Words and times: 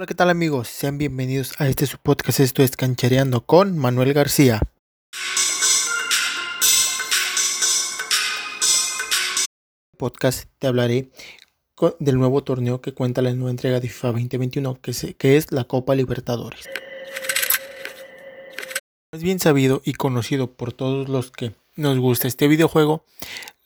Hola, 0.00 0.06
¿qué 0.06 0.14
tal 0.14 0.30
amigos? 0.30 0.68
Sean 0.68 0.96
bienvenidos 0.96 1.60
a 1.60 1.66
este 1.66 1.84
su 1.84 1.98
podcast. 1.98 2.38
Esto 2.38 2.62
es 2.62 2.76
Canchereando 2.76 3.44
con 3.44 3.76
Manuel 3.76 4.14
García. 4.14 4.60
Podcast 9.96 10.48
te 10.60 10.68
hablaré 10.68 11.10
del 11.98 12.16
nuevo 12.16 12.44
torneo 12.44 12.80
que 12.80 12.94
cuenta 12.94 13.22
la 13.22 13.32
nueva 13.32 13.50
entrega 13.50 13.80
de 13.80 13.88
FIFA 13.88 14.12
2021, 14.12 14.80
que, 14.80 14.92
que 15.14 15.36
es 15.36 15.50
la 15.50 15.64
Copa 15.64 15.96
Libertadores. 15.96 16.68
Es 19.10 19.20
bien 19.24 19.40
sabido 19.40 19.82
y 19.84 19.94
conocido 19.94 20.52
por 20.52 20.72
todos 20.72 21.08
los 21.08 21.32
que 21.32 21.56
nos 21.74 21.98
gusta 21.98 22.28
este 22.28 22.46
videojuego, 22.46 23.04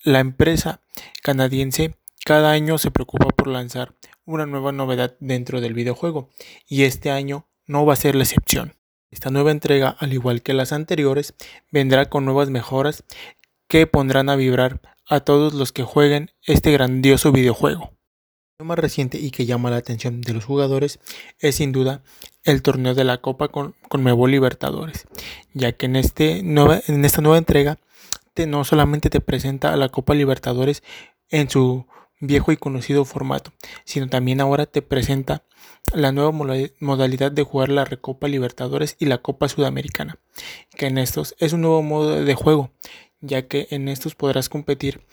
la 0.02 0.20
empresa 0.20 0.80
canadiense 1.22 1.94
cada 2.24 2.52
año 2.52 2.78
se 2.78 2.90
preocupa 2.90 3.26
por 3.28 3.48
lanzar 3.48 3.94
una 4.24 4.46
nueva 4.46 4.72
novedad 4.72 5.16
dentro 5.20 5.60
del 5.60 5.74
videojuego 5.74 6.30
y 6.66 6.84
este 6.84 7.10
año 7.10 7.48
no 7.66 7.84
va 7.84 7.94
a 7.94 7.96
ser 7.96 8.14
la 8.14 8.22
excepción. 8.22 8.74
Esta 9.10 9.30
nueva 9.30 9.50
entrega, 9.50 9.90
al 9.98 10.12
igual 10.12 10.42
que 10.42 10.54
las 10.54 10.72
anteriores, 10.72 11.34
vendrá 11.70 12.08
con 12.08 12.24
nuevas 12.24 12.50
mejoras 12.50 13.04
que 13.68 13.86
pondrán 13.86 14.28
a 14.28 14.36
vibrar 14.36 14.80
a 15.06 15.20
todos 15.20 15.52
los 15.54 15.72
que 15.72 15.82
jueguen 15.82 16.30
este 16.46 16.72
grandioso 16.72 17.32
videojuego. 17.32 17.92
Lo 18.58 18.64
más 18.64 18.78
reciente 18.78 19.18
y 19.18 19.30
que 19.30 19.44
llama 19.44 19.70
la 19.70 19.76
atención 19.76 20.20
de 20.20 20.32
los 20.32 20.44
jugadores 20.44 21.00
es 21.40 21.56
sin 21.56 21.72
duda 21.72 22.02
el 22.44 22.62
torneo 22.62 22.94
de 22.94 23.04
la 23.04 23.18
Copa 23.18 23.48
con, 23.48 23.74
con 23.88 24.04
Libertadores, 24.30 25.06
ya 25.52 25.72
que 25.72 25.86
en, 25.86 25.96
este 25.96 26.38
en 26.38 27.04
esta 27.04 27.20
nueva 27.20 27.38
entrega 27.38 27.78
te, 28.34 28.46
no 28.46 28.64
solamente 28.64 29.10
te 29.10 29.20
presenta 29.20 29.72
a 29.72 29.76
la 29.76 29.88
Copa 29.88 30.14
Libertadores 30.14 30.82
en 31.28 31.50
su 31.50 31.86
viejo 32.22 32.52
y 32.52 32.56
conocido 32.56 33.04
formato, 33.04 33.52
sino 33.84 34.08
también 34.08 34.40
ahora 34.40 34.64
te 34.64 34.80
presenta 34.80 35.42
la 35.92 36.12
nueva 36.12 36.30
modalidad 36.30 37.32
de 37.32 37.42
jugar 37.42 37.68
la 37.68 37.84
Recopa 37.84 38.28
Libertadores 38.28 38.96
y 38.98 39.06
la 39.06 39.18
Copa 39.18 39.48
Sudamericana, 39.48 40.18
que 40.76 40.86
en 40.86 40.98
estos 40.98 41.34
es 41.38 41.52
un 41.52 41.62
nuevo 41.62 41.82
modo 41.82 42.24
de 42.24 42.34
juego, 42.34 42.70
ya 43.20 43.48
que 43.48 43.66
en 43.70 43.88
estos 43.88 44.14
podrás 44.14 44.48
competir 44.48 45.04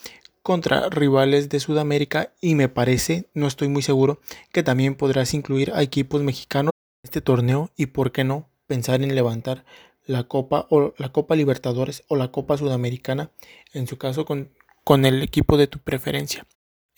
contra 0.43 0.87
rivales 0.89 1.49
de 1.49 1.59
Sudamérica 1.59 2.31
y 2.41 2.55
me 2.55 2.69
parece, 2.69 3.27
no 3.33 3.47
estoy 3.47 3.67
muy 3.67 3.81
seguro, 3.81 4.21
que 4.51 4.63
también 4.63 4.95
podrás 4.95 5.33
incluir 5.33 5.71
a 5.73 5.81
equipos 5.81 6.21
mexicanos 6.21 6.71
en 7.03 7.07
este 7.07 7.21
torneo 7.21 7.71
y 7.75 7.87
por 7.87 8.11
qué 8.11 8.23
no 8.23 8.47
pensar 8.67 9.01
en 9.01 9.15
levantar 9.15 9.65
la 10.05 10.23
Copa 10.23 10.67
o 10.69 10.93
la 10.97 11.11
Copa 11.11 11.35
Libertadores 11.35 12.03
o 12.07 12.15
la 12.15 12.31
Copa 12.31 12.55
Sudamericana, 12.55 13.31
en 13.73 13.87
su 13.87 13.97
caso 13.97 14.25
con, 14.25 14.51
con 14.83 15.05
el 15.05 15.23
equipo 15.23 15.57
de 15.57 15.67
tu 15.67 15.79
preferencia. 15.79 16.45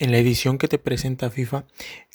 En 0.02 0.10
la 0.10 0.18
edición 0.18 0.58
que 0.58 0.68
te 0.68 0.80
presenta 0.80 1.30
FIFA, 1.30 1.66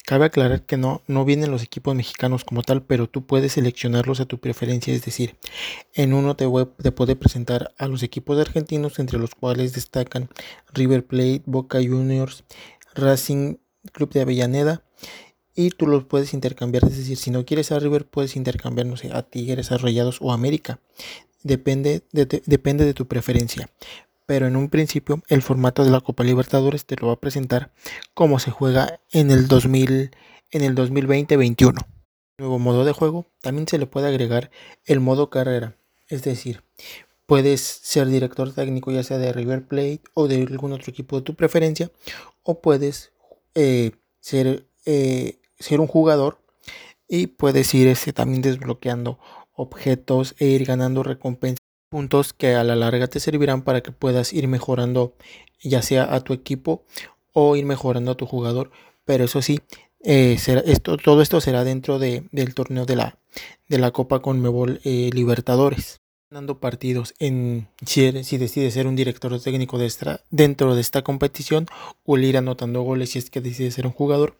cabe 0.05 0.25
aclarar 0.25 0.63
que 0.63 0.75
no, 0.75 1.01
no 1.07 1.23
vienen 1.23 1.51
los 1.51 1.63
equipos 1.63 1.95
mexicanos 1.95 2.43
como 2.43 2.61
tal, 2.61 2.83
pero 2.83 3.07
tú 3.07 3.25
puedes 3.25 3.53
seleccionarlos 3.53 4.19
a 4.19 4.25
tu 4.25 4.39
preferencia, 4.39 4.93
es 4.93 5.05
decir, 5.05 5.37
en 5.93 6.13
uno 6.13 6.35
te, 6.35 6.47
te 6.83 6.91
puede 6.91 7.15
presentar 7.15 7.73
a 7.77 7.87
los 7.87 8.03
equipos 8.03 8.37
argentinos, 8.39 8.99
entre 8.99 9.17
los 9.17 9.35
cuales 9.35 9.71
destacan 9.71 10.27
River 10.73 11.07
Plate, 11.07 11.43
Boca 11.45 11.77
Juniors, 11.77 12.43
Racing 12.93 13.55
Club 13.93 14.11
de 14.11 14.19
Avellaneda, 14.19 14.83
y 15.55 15.69
tú 15.69 15.87
los 15.87 16.03
puedes 16.03 16.33
intercambiar, 16.33 16.83
es 16.83 16.97
decir, 16.97 17.15
si 17.15 17.31
no 17.31 17.45
quieres 17.45 17.71
a 17.71 17.79
River, 17.79 18.05
puedes 18.05 18.35
intercambiar, 18.35 18.85
no 18.85 18.97
sé, 18.97 19.11
a 19.13 19.23
Tigres, 19.23 19.71
a 19.71 19.77
Rayados 19.77 20.17
o 20.19 20.33
América. 20.33 20.81
Depende 21.43 22.01
depende 22.11 22.83
de 22.83 22.93
tu 22.93 23.07
preferencia 23.07 23.69
pero 24.27 24.45
en 24.45 24.55
un 24.55 24.69
principio 24.69 25.23
el 25.29 25.41
formato 25.41 25.83
de 25.83 25.89
la 25.89 26.01
Copa 26.01 26.23
Libertadores 26.23 26.85
te 26.85 26.97
lo 26.97 27.07
va 27.07 27.13
a 27.13 27.19
presentar 27.19 27.71
como 28.13 28.37
se 28.37 28.51
juega 28.51 28.99
en 29.11 29.31
el 29.31 29.47
2000 29.47 30.11
en 30.51 30.61
el 30.61 30.75
2020-21. 30.75 31.75
Nuevo 32.37 32.59
modo 32.59 32.85
de 32.85 32.91
juego, 32.91 33.25
también 33.41 33.67
se 33.67 33.79
le 33.79 33.87
puede 33.87 34.07
agregar 34.07 34.51
el 34.85 34.99
modo 34.99 35.29
carrera, 35.29 35.75
es 36.07 36.23
decir, 36.23 36.63
puedes 37.25 37.61
ser 37.61 38.07
director 38.07 38.53
técnico 38.53 38.91
ya 38.91 39.03
sea 39.03 39.17
de 39.17 39.33
River 39.33 39.67
Plate 39.67 40.01
o 40.13 40.27
de 40.27 40.43
algún 40.43 40.73
otro 40.73 40.91
equipo 40.91 41.17
de 41.17 41.23
tu 41.23 41.35
preferencia, 41.35 41.91
o 42.43 42.61
puedes 42.61 43.11
eh, 43.55 43.91
ser, 44.19 44.67
eh, 44.85 45.39
ser 45.59 45.79
un 45.79 45.87
jugador 45.87 46.39
y 47.07 47.27
puedes 47.27 47.73
ir 47.73 47.87
ese, 47.87 48.13
también 48.13 48.41
desbloqueando 48.41 49.19
objetos 49.53 50.35
e 50.37 50.45
ir 50.45 50.65
ganando 50.65 51.01
recompensas 51.03 51.66
puntos 51.89 52.33
que 52.33 52.55
a 52.55 52.63
la 52.63 52.75
larga 52.75 53.07
te 53.07 53.19
servirán 53.19 53.61
para 53.61 53.81
que 53.81 53.91
puedas 53.91 54.33
ir 54.33 54.47
mejorando 54.47 55.15
ya 55.61 55.81
sea 55.81 56.13
a 56.13 56.21
tu 56.21 56.33
equipo 56.33 56.83
o 57.33 57.55
ir 57.55 57.65
mejorando 57.65 58.11
a 58.11 58.15
tu 58.15 58.25
jugador. 58.25 58.71
Pero 59.05 59.25
eso 59.25 59.41
sí, 59.41 59.61
eh, 60.03 60.37
esto, 60.65 60.97
todo 60.97 61.21
esto 61.21 61.41
será 61.41 61.63
dentro 61.63 61.99
de, 61.99 62.23
del 62.31 62.53
torneo 62.53 62.85
de 62.85 62.95
la, 62.95 63.17
de 63.67 63.79
la 63.79 63.91
Copa 63.91 64.21
Conmebol 64.21 64.79
eh, 64.83 65.09
Libertadores. 65.13 66.01
Ganando 66.29 66.59
partidos 66.59 67.13
en 67.19 67.69
si, 67.85 68.11
decides 68.11 68.73
ser 68.73 68.85
un 68.85 68.97
director 68.97 69.39
técnico 69.41 69.79
dentro 70.29 70.75
de 70.75 70.81
esta 70.81 71.01
competición 71.01 71.67
o 72.03 72.17
el 72.17 72.25
ir 72.25 72.37
anotando 72.37 72.81
goles 72.81 73.11
si 73.11 73.19
es 73.19 73.29
que 73.29 73.39
decides 73.39 73.75
ser 73.75 73.87
un 73.87 73.93
jugador, 73.93 74.37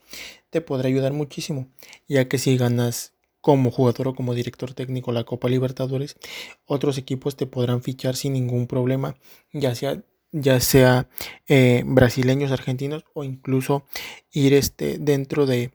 te 0.49 0.59
podrá 0.59 0.89
ayudar 0.89 1.13
muchísimo, 1.13 1.69
ya 2.09 2.27
que 2.27 2.39
si 2.39 2.57
ganas 2.57 3.13
como 3.41 3.71
jugador 3.71 4.09
o 4.09 4.15
como 4.15 4.33
director 4.33 4.73
técnico 4.73 5.11
la 5.11 5.23
Copa 5.23 5.49
Libertadores, 5.49 6.17
otros 6.65 6.97
equipos 6.97 7.35
te 7.35 7.45
podrán 7.45 7.81
fichar 7.81 8.15
sin 8.15 8.33
ningún 8.33 8.67
problema, 8.67 9.15
ya 9.53 9.75
sea 9.75 10.01
ya 10.31 10.59
sea 10.59 11.07
eh, 11.47 11.83
brasileños, 11.85 12.51
argentinos 12.51 13.05
o 13.13 13.23
incluso 13.23 13.85
ir 14.31 14.53
este, 14.53 14.97
dentro 14.97 15.45
de, 15.45 15.71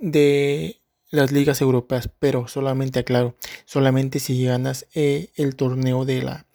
de 0.00 0.80
las 1.10 1.32
ligas 1.32 1.60
europeas, 1.60 2.08
pero 2.18 2.48
solamente 2.48 3.00
aclaro, 3.00 3.36
solamente 3.64 4.18
si 4.18 4.44
ganas 4.44 4.86
eh, 4.94 5.30
el 5.34 5.56
torneo 5.56 6.04
de 6.04 6.22
la 6.22 6.46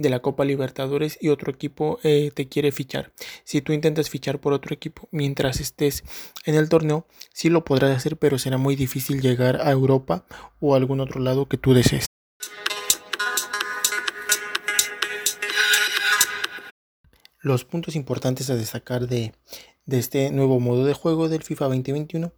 de 0.00 0.08
la 0.08 0.20
Copa 0.20 0.44
Libertadores 0.44 1.18
y 1.20 1.28
otro 1.28 1.52
equipo 1.52 1.98
eh, 2.02 2.30
te 2.34 2.48
quiere 2.48 2.72
fichar. 2.72 3.12
Si 3.44 3.60
tú 3.60 3.72
intentas 3.74 4.08
fichar 4.08 4.40
por 4.40 4.54
otro 4.54 4.74
equipo 4.74 5.08
mientras 5.10 5.60
estés 5.60 6.04
en 6.46 6.54
el 6.54 6.70
torneo, 6.70 7.06
sí 7.34 7.50
lo 7.50 7.64
podrás 7.64 7.94
hacer, 7.94 8.16
pero 8.16 8.38
será 8.38 8.56
muy 8.56 8.76
difícil 8.76 9.20
llegar 9.20 9.60
a 9.60 9.70
Europa 9.70 10.24
o 10.58 10.72
a 10.74 10.78
algún 10.78 11.00
otro 11.00 11.20
lado 11.20 11.46
que 11.46 11.58
tú 11.58 11.74
desees. 11.74 12.06
Los 17.42 17.64
puntos 17.64 17.94
importantes 17.94 18.48
a 18.48 18.56
destacar 18.56 19.06
de, 19.06 19.32
de 19.84 19.98
este 19.98 20.30
nuevo 20.30 20.60
modo 20.60 20.86
de 20.86 20.94
juego 20.94 21.28
del 21.28 21.42
FIFA 21.42 21.66
2021 21.66 22.32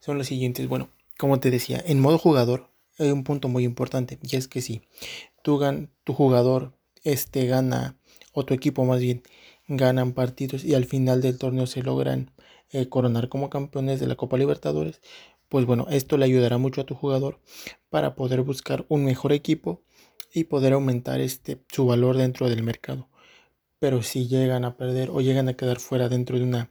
son 0.00 0.18
los 0.18 0.26
siguientes. 0.26 0.68
Bueno, 0.68 0.90
como 1.16 1.40
te 1.40 1.50
decía, 1.50 1.82
en 1.86 2.00
modo 2.00 2.18
jugador 2.18 2.68
hay 2.98 3.10
un 3.10 3.24
punto 3.24 3.48
muy 3.48 3.64
importante 3.64 4.18
y 4.22 4.36
es 4.36 4.48
que 4.48 4.60
si 4.60 4.82
tú, 5.42 5.60
tu 6.04 6.12
jugador 6.12 6.75
este 7.06 7.46
gana, 7.46 7.96
o 8.32 8.44
tu 8.44 8.54
equipo 8.54 8.84
más 8.84 9.00
bien, 9.00 9.22
ganan 9.68 10.12
partidos 10.12 10.64
y 10.64 10.74
al 10.74 10.84
final 10.84 11.22
del 11.22 11.38
torneo 11.38 11.66
se 11.66 11.82
logran 11.82 12.32
eh, 12.72 12.88
coronar 12.88 13.28
como 13.28 13.50
campeones 13.50 14.00
de 14.00 14.06
la 14.06 14.16
Copa 14.16 14.36
Libertadores, 14.36 15.00
pues 15.48 15.64
bueno, 15.66 15.86
esto 15.90 16.16
le 16.16 16.24
ayudará 16.24 16.58
mucho 16.58 16.80
a 16.80 16.84
tu 16.84 16.94
jugador 16.94 17.40
para 17.88 18.16
poder 18.16 18.42
buscar 18.42 18.84
un 18.88 19.04
mejor 19.04 19.32
equipo 19.32 19.82
y 20.32 20.44
poder 20.44 20.72
aumentar 20.72 21.20
este, 21.20 21.62
su 21.68 21.86
valor 21.86 22.16
dentro 22.16 22.48
del 22.48 22.62
mercado. 22.62 23.08
Pero 23.78 24.02
si 24.02 24.26
llegan 24.26 24.64
a 24.64 24.76
perder 24.76 25.10
o 25.10 25.20
llegan 25.20 25.48
a 25.48 25.54
quedar 25.54 25.78
fuera 25.78 26.08
dentro 26.08 26.38
de 26.38 26.44
una 26.44 26.70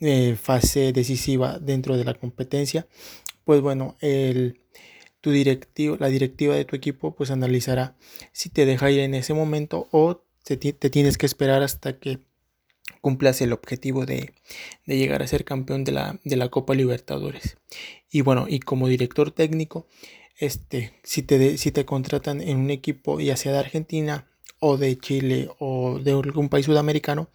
eh, 0.00 0.36
fase 0.40 0.92
decisiva 0.92 1.58
dentro 1.58 1.96
de 1.96 2.04
la 2.04 2.14
competencia, 2.14 2.86
pues 3.44 3.60
bueno, 3.60 3.96
el, 4.00 4.60
tu 5.24 5.30
directivo, 5.30 5.96
la 5.98 6.08
directiva 6.08 6.54
de 6.54 6.66
tu 6.66 6.76
equipo 6.76 7.14
pues 7.14 7.30
analizará 7.30 7.96
si 8.32 8.50
te 8.50 8.66
deja 8.66 8.90
ir 8.90 9.00
en 9.00 9.14
ese 9.14 9.32
momento 9.32 9.88
o 9.90 10.22
te, 10.42 10.58
tienes 10.58 11.16
que 11.16 11.24
esperar 11.24 11.62
hasta 11.62 11.98
que 11.98 12.18
cumplas 13.00 13.40
el 13.40 13.54
objetivo 13.54 14.04
de, 14.04 14.34
llegar 14.84 15.22
a 15.22 15.26
ser 15.26 15.46
campeón 15.46 15.82
de 15.84 15.92
la, 15.92 16.20
de 16.24 16.36
la, 16.36 16.50
Copa 16.50 16.74
Libertadores. 16.74 17.56
Y 18.10 18.20
bueno, 18.20 18.44
y 18.50 18.60
como 18.60 18.86
director 18.86 19.30
técnico, 19.30 19.86
este, 20.36 20.92
si, 21.04 21.22
te, 21.22 21.56
si 21.56 21.72
te 21.72 21.86
contratan 21.86 22.42
en 22.42 22.58
un 22.58 22.70
equipo 22.70 23.18
ya 23.18 23.38
sea 23.38 23.52
de 23.52 23.60
Argentina 23.60 24.28
o 24.66 24.78
de 24.78 24.96
Chile 24.98 25.50
o 25.58 25.98
de 25.98 26.12
algún 26.12 26.48
país 26.48 26.64
sudamericano, 26.64 27.28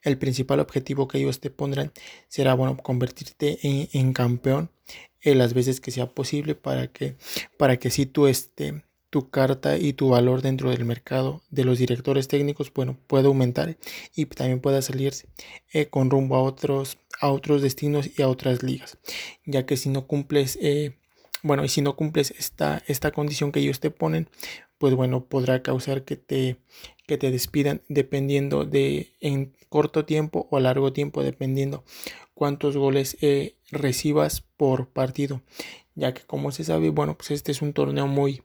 el 0.00 0.16
principal 0.16 0.60
objetivo 0.60 1.08
que 1.08 1.18
ellos 1.18 1.38
te 1.38 1.50
pondrán 1.50 1.92
será, 2.28 2.54
bueno, 2.54 2.78
convertirte 2.78 3.58
en, 3.62 3.90
en 3.92 4.14
campeón 4.14 4.70
eh, 5.20 5.34
las 5.34 5.52
veces 5.52 5.78
que 5.78 5.90
sea 5.90 6.06
posible 6.06 6.54
para 6.54 6.86
que, 6.86 7.16
para 7.58 7.76
que 7.76 7.90
si 7.90 8.06
tu, 8.06 8.26
este, 8.28 8.82
tu 9.10 9.28
carta 9.28 9.76
y 9.76 9.92
tu 9.92 10.08
valor 10.08 10.40
dentro 10.40 10.70
del 10.70 10.86
mercado 10.86 11.42
de 11.50 11.64
los 11.64 11.78
directores 11.78 12.28
técnicos, 12.28 12.72
bueno, 12.72 12.96
pueda 13.06 13.26
aumentar 13.28 13.76
y 14.16 14.24
también 14.24 14.60
pueda 14.60 14.80
salirse 14.80 15.28
eh, 15.74 15.84
con 15.86 16.08
rumbo 16.08 16.36
a 16.36 16.42
otros, 16.42 16.96
a 17.20 17.30
otros 17.30 17.60
destinos 17.60 18.08
y 18.16 18.22
a 18.22 18.28
otras 18.28 18.62
ligas, 18.62 18.96
ya 19.44 19.66
que 19.66 19.76
si 19.76 19.90
no 19.90 20.06
cumples, 20.06 20.58
eh, 20.62 20.96
bueno, 21.42 21.62
y 21.62 21.68
si 21.68 21.82
no 21.82 21.94
cumples 21.94 22.30
esta, 22.38 22.82
esta 22.86 23.10
condición 23.10 23.52
que 23.52 23.60
ellos 23.60 23.80
te 23.80 23.90
ponen, 23.90 24.30
pues 24.80 24.94
bueno, 24.94 25.26
podrá 25.26 25.62
causar 25.62 26.04
que 26.04 26.16
te, 26.16 26.56
que 27.06 27.18
te 27.18 27.30
despidan 27.30 27.82
dependiendo 27.88 28.64
de 28.64 29.12
en 29.20 29.52
corto 29.68 30.06
tiempo 30.06 30.48
o 30.50 30.56
a 30.56 30.60
largo 30.60 30.94
tiempo, 30.94 31.22
dependiendo 31.22 31.84
cuántos 32.32 32.78
goles 32.78 33.18
recibas 33.70 34.40
por 34.56 34.88
partido, 34.88 35.42
ya 35.94 36.14
que 36.14 36.22
como 36.22 36.50
se 36.50 36.64
sabe, 36.64 36.88
bueno, 36.88 37.14
pues 37.14 37.30
este 37.30 37.52
es 37.52 37.60
un 37.60 37.74
torneo 37.74 38.06
muy, 38.06 38.42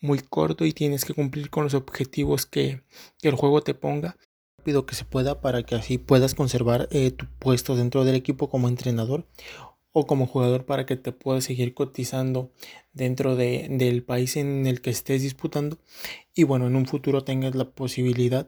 muy 0.00 0.20
corto 0.20 0.64
y 0.64 0.72
tienes 0.72 1.04
que 1.04 1.12
cumplir 1.12 1.50
con 1.50 1.64
los 1.64 1.74
objetivos 1.74 2.46
que, 2.46 2.80
el 3.20 3.34
juego 3.34 3.60
te 3.60 3.74
ponga. 3.74 4.16
Rápido 4.56 4.86
que 4.86 4.94
se 4.94 5.04
pueda 5.04 5.42
para 5.42 5.62
que 5.62 5.74
así 5.74 5.98
puedas 5.98 6.34
conservar 6.34 6.88
eh, 6.90 7.10
tu 7.10 7.26
puesto 7.38 7.76
dentro 7.76 8.06
del 8.06 8.14
equipo 8.14 8.48
como 8.48 8.68
entrenador 8.68 9.26
o 9.98 10.06
como 10.06 10.26
jugador 10.26 10.66
para 10.66 10.84
que 10.84 10.96
te 10.96 11.10
puedas 11.10 11.44
seguir 11.44 11.72
cotizando 11.72 12.50
dentro 12.92 13.34
de, 13.34 13.66
del 13.70 14.02
país 14.02 14.36
en 14.36 14.66
el 14.66 14.82
que 14.82 14.90
estés 14.90 15.22
disputando 15.22 15.78
y 16.34 16.42
bueno, 16.42 16.66
en 16.66 16.76
un 16.76 16.84
futuro 16.84 17.24
tengas 17.24 17.54
la 17.54 17.70
posibilidad 17.70 18.46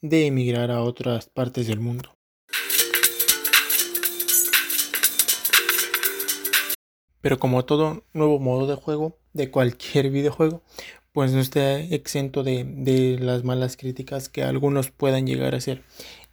de 0.00 0.26
emigrar 0.26 0.72
a 0.72 0.82
otras 0.82 1.26
partes 1.28 1.68
del 1.68 1.78
mundo. 1.78 2.16
Pero 7.20 7.38
como 7.38 7.64
todo 7.64 8.02
nuevo 8.12 8.40
modo 8.40 8.66
de 8.66 8.74
juego 8.74 9.16
de 9.34 9.52
cualquier 9.52 10.10
videojuego, 10.10 10.64
pues 11.12 11.30
no 11.30 11.38
está 11.38 11.78
exento 11.78 12.42
de, 12.42 12.64
de 12.64 13.20
las 13.20 13.44
malas 13.44 13.76
críticas 13.76 14.28
que 14.28 14.42
algunos 14.42 14.90
puedan 14.90 15.28
llegar 15.28 15.54
a 15.54 15.58
hacer. 15.58 15.84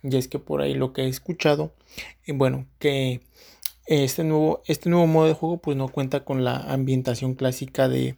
Y 0.02 0.18
es 0.18 0.28
que 0.28 0.40
por 0.40 0.64
ahí 0.64 0.74
lo 0.74 0.92
que 0.92 1.04
he 1.04 1.08
escuchado, 1.08 1.72
eh, 2.26 2.32
bueno, 2.34 2.66
que 2.80 3.22
este 3.86 4.24
nuevo, 4.24 4.62
este 4.66 4.90
nuevo 4.90 5.08
modo 5.08 5.28
de 5.28 5.34
juego 5.34 5.58
pues 5.58 5.78
no 5.78 5.88
cuenta 5.90 6.26
con 6.26 6.44
la 6.44 6.58
ambientación 6.58 7.36
clásica 7.36 7.88
de, 7.88 8.16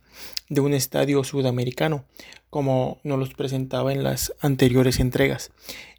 de 0.50 0.62
un 0.62 0.74
estadio 0.74 1.24
sudamericano 1.24 2.06
como 2.50 3.00
nos 3.04 3.20
los 3.20 3.34
presentaba 3.34 3.92
en 3.92 4.04
las 4.04 4.34
anteriores 4.40 5.00
entregas. 5.00 5.52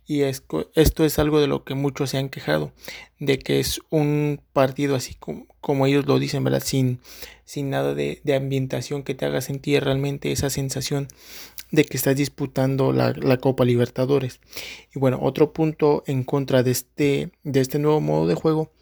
Y 0.06 0.22
esto, 0.22 0.70
esto 0.74 1.04
es 1.04 1.18
algo 1.18 1.38
de 1.38 1.48
lo 1.48 1.64
que 1.64 1.74
muchos 1.74 2.10
se 2.10 2.16
han 2.16 2.30
quejado, 2.30 2.72
de 3.18 3.38
que 3.38 3.60
es 3.60 3.82
un 3.90 4.40
partido 4.54 4.96
así 4.96 5.14
como, 5.14 5.46
como 5.60 5.84
ellos 5.84 6.06
lo 6.06 6.18
dicen, 6.18 6.44
¿verdad? 6.44 6.62
Sin, 6.64 6.98
sin 7.44 7.68
nada 7.68 7.94
de, 7.94 8.22
de, 8.24 8.34
ambientación 8.34 9.02
que 9.02 9.14
te 9.14 9.26
haga 9.26 9.42
sentir 9.42 9.84
realmente 9.84 10.32
esa 10.32 10.48
sensación 10.48 11.08
de 11.70 11.84
que 11.84 11.98
estás 11.98 12.16
disputando 12.16 12.94
la, 12.94 13.12
la, 13.12 13.36
Copa 13.36 13.66
Libertadores. 13.66 14.40
Y 14.94 14.98
bueno, 14.98 15.18
otro 15.20 15.52
punto 15.52 16.04
en 16.06 16.24
contra 16.24 16.62
de 16.62 16.70
este, 16.70 17.30
de 17.44 17.60
este 17.60 17.78
nuevo 17.78 18.00
modo 18.00 18.26
de 18.26 18.34
juego 18.34 18.72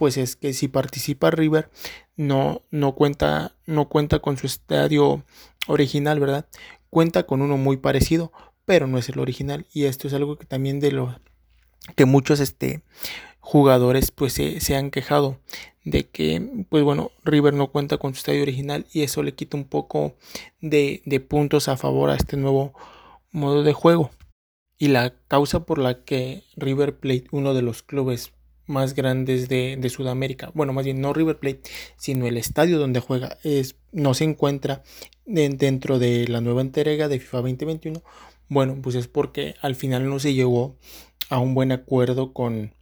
pues 0.00 0.16
es 0.16 0.34
que 0.34 0.54
si 0.54 0.66
participa 0.66 1.30
River 1.30 1.68
no, 2.16 2.62
no, 2.70 2.94
cuenta, 2.94 3.54
no 3.66 3.90
cuenta 3.90 4.20
con 4.20 4.38
su 4.38 4.46
estadio 4.46 5.26
original, 5.66 6.18
¿verdad? 6.18 6.48
Cuenta 6.88 7.24
con 7.24 7.42
uno 7.42 7.58
muy 7.58 7.76
parecido, 7.76 8.32
pero 8.64 8.86
no 8.86 8.96
es 8.96 9.10
el 9.10 9.18
original. 9.18 9.66
Y 9.74 9.84
esto 9.84 10.08
es 10.08 10.14
algo 10.14 10.38
que 10.38 10.46
también 10.46 10.80
de 10.80 10.92
lo 10.92 11.20
que 11.96 12.06
muchos 12.06 12.40
este, 12.40 12.82
jugadores 13.40 14.10
pues 14.10 14.32
se, 14.32 14.74
han 14.74 14.90
quejado 14.90 15.38
de 15.84 16.08
que 16.08 16.64
pues 16.70 16.82
bueno 16.82 17.10
River 17.22 17.52
no 17.52 17.70
cuenta 17.70 17.98
con 17.98 18.14
su 18.14 18.20
estadio 18.20 18.40
original 18.40 18.86
y 18.94 19.02
eso 19.02 19.22
le 19.22 19.34
quita 19.34 19.58
un 19.58 19.64
poco 19.64 20.14
de, 20.62 21.02
de 21.04 21.20
puntos 21.20 21.68
a 21.68 21.76
favor 21.76 22.08
a 22.08 22.16
este 22.16 22.38
nuevo 22.38 22.72
modo 23.32 23.64
de 23.64 23.74
juego. 23.74 24.12
Y 24.78 24.88
la 24.88 25.12
causa 25.28 25.66
por 25.66 25.76
la 25.76 26.04
que 26.04 26.42
River 26.56 26.98
Plate, 26.98 27.26
uno 27.32 27.52
de 27.52 27.60
los 27.60 27.82
clubes 27.82 28.32
más 28.70 28.94
grandes 28.94 29.48
de, 29.48 29.90
Sudamérica. 29.90 30.50
Bueno, 30.54 30.72
más 30.72 30.84
bien 30.84 31.00
no 31.00 31.12
River 31.12 31.38
Plate, 31.38 31.62
sino 31.96 32.26
el 32.26 32.36
estadio 32.38 32.78
donde 32.78 33.00
juega 33.00 33.36
es, 33.44 33.76
no 33.92 34.14
se 34.14 34.24
encuentra 34.24 34.82
dentro 35.26 35.98
de 35.98 36.26
la 36.28 36.40
nueva 36.40 36.62
entrega 36.62 37.08
de 37.08 37.20
FIFA 37.20 37.38
2021. 37.38 38.02
Bueno, 38.48 38.78
pues 38.82 38.96
es 38.96 39.06
porque 39.06 39.54
al 39.60 39.74
final 39.74 40.08
no 40.08 40.18
se 40.18 40.34
llegó 40.34 40.76
a 41.28 41.38
un 41.38 41.54
buen 41.54 41.72
acuerdo 41.72 42.32
con, 42.32 42.72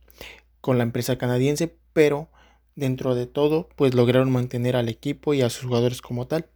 con 0.61 0.79
la 0.79 0.85
empresa 0.85 1.19
canadiense, 1.19 1.75
pero 1.93 2.29
dentro 2.77 3.15
de 3.15 3.27
todo, 3.27 3.69
pues 3.75 3.95
lograron 3.95 4.31
mantener 4.31 4.77
al 4.77 4.89
equipo 4.89 5.35
y 5.35 5.43
a 5.43 5.51
sus 5.51 5.65
jugadores 5.65 6.01
como 6.01 6.27
tal. 6.27 6.47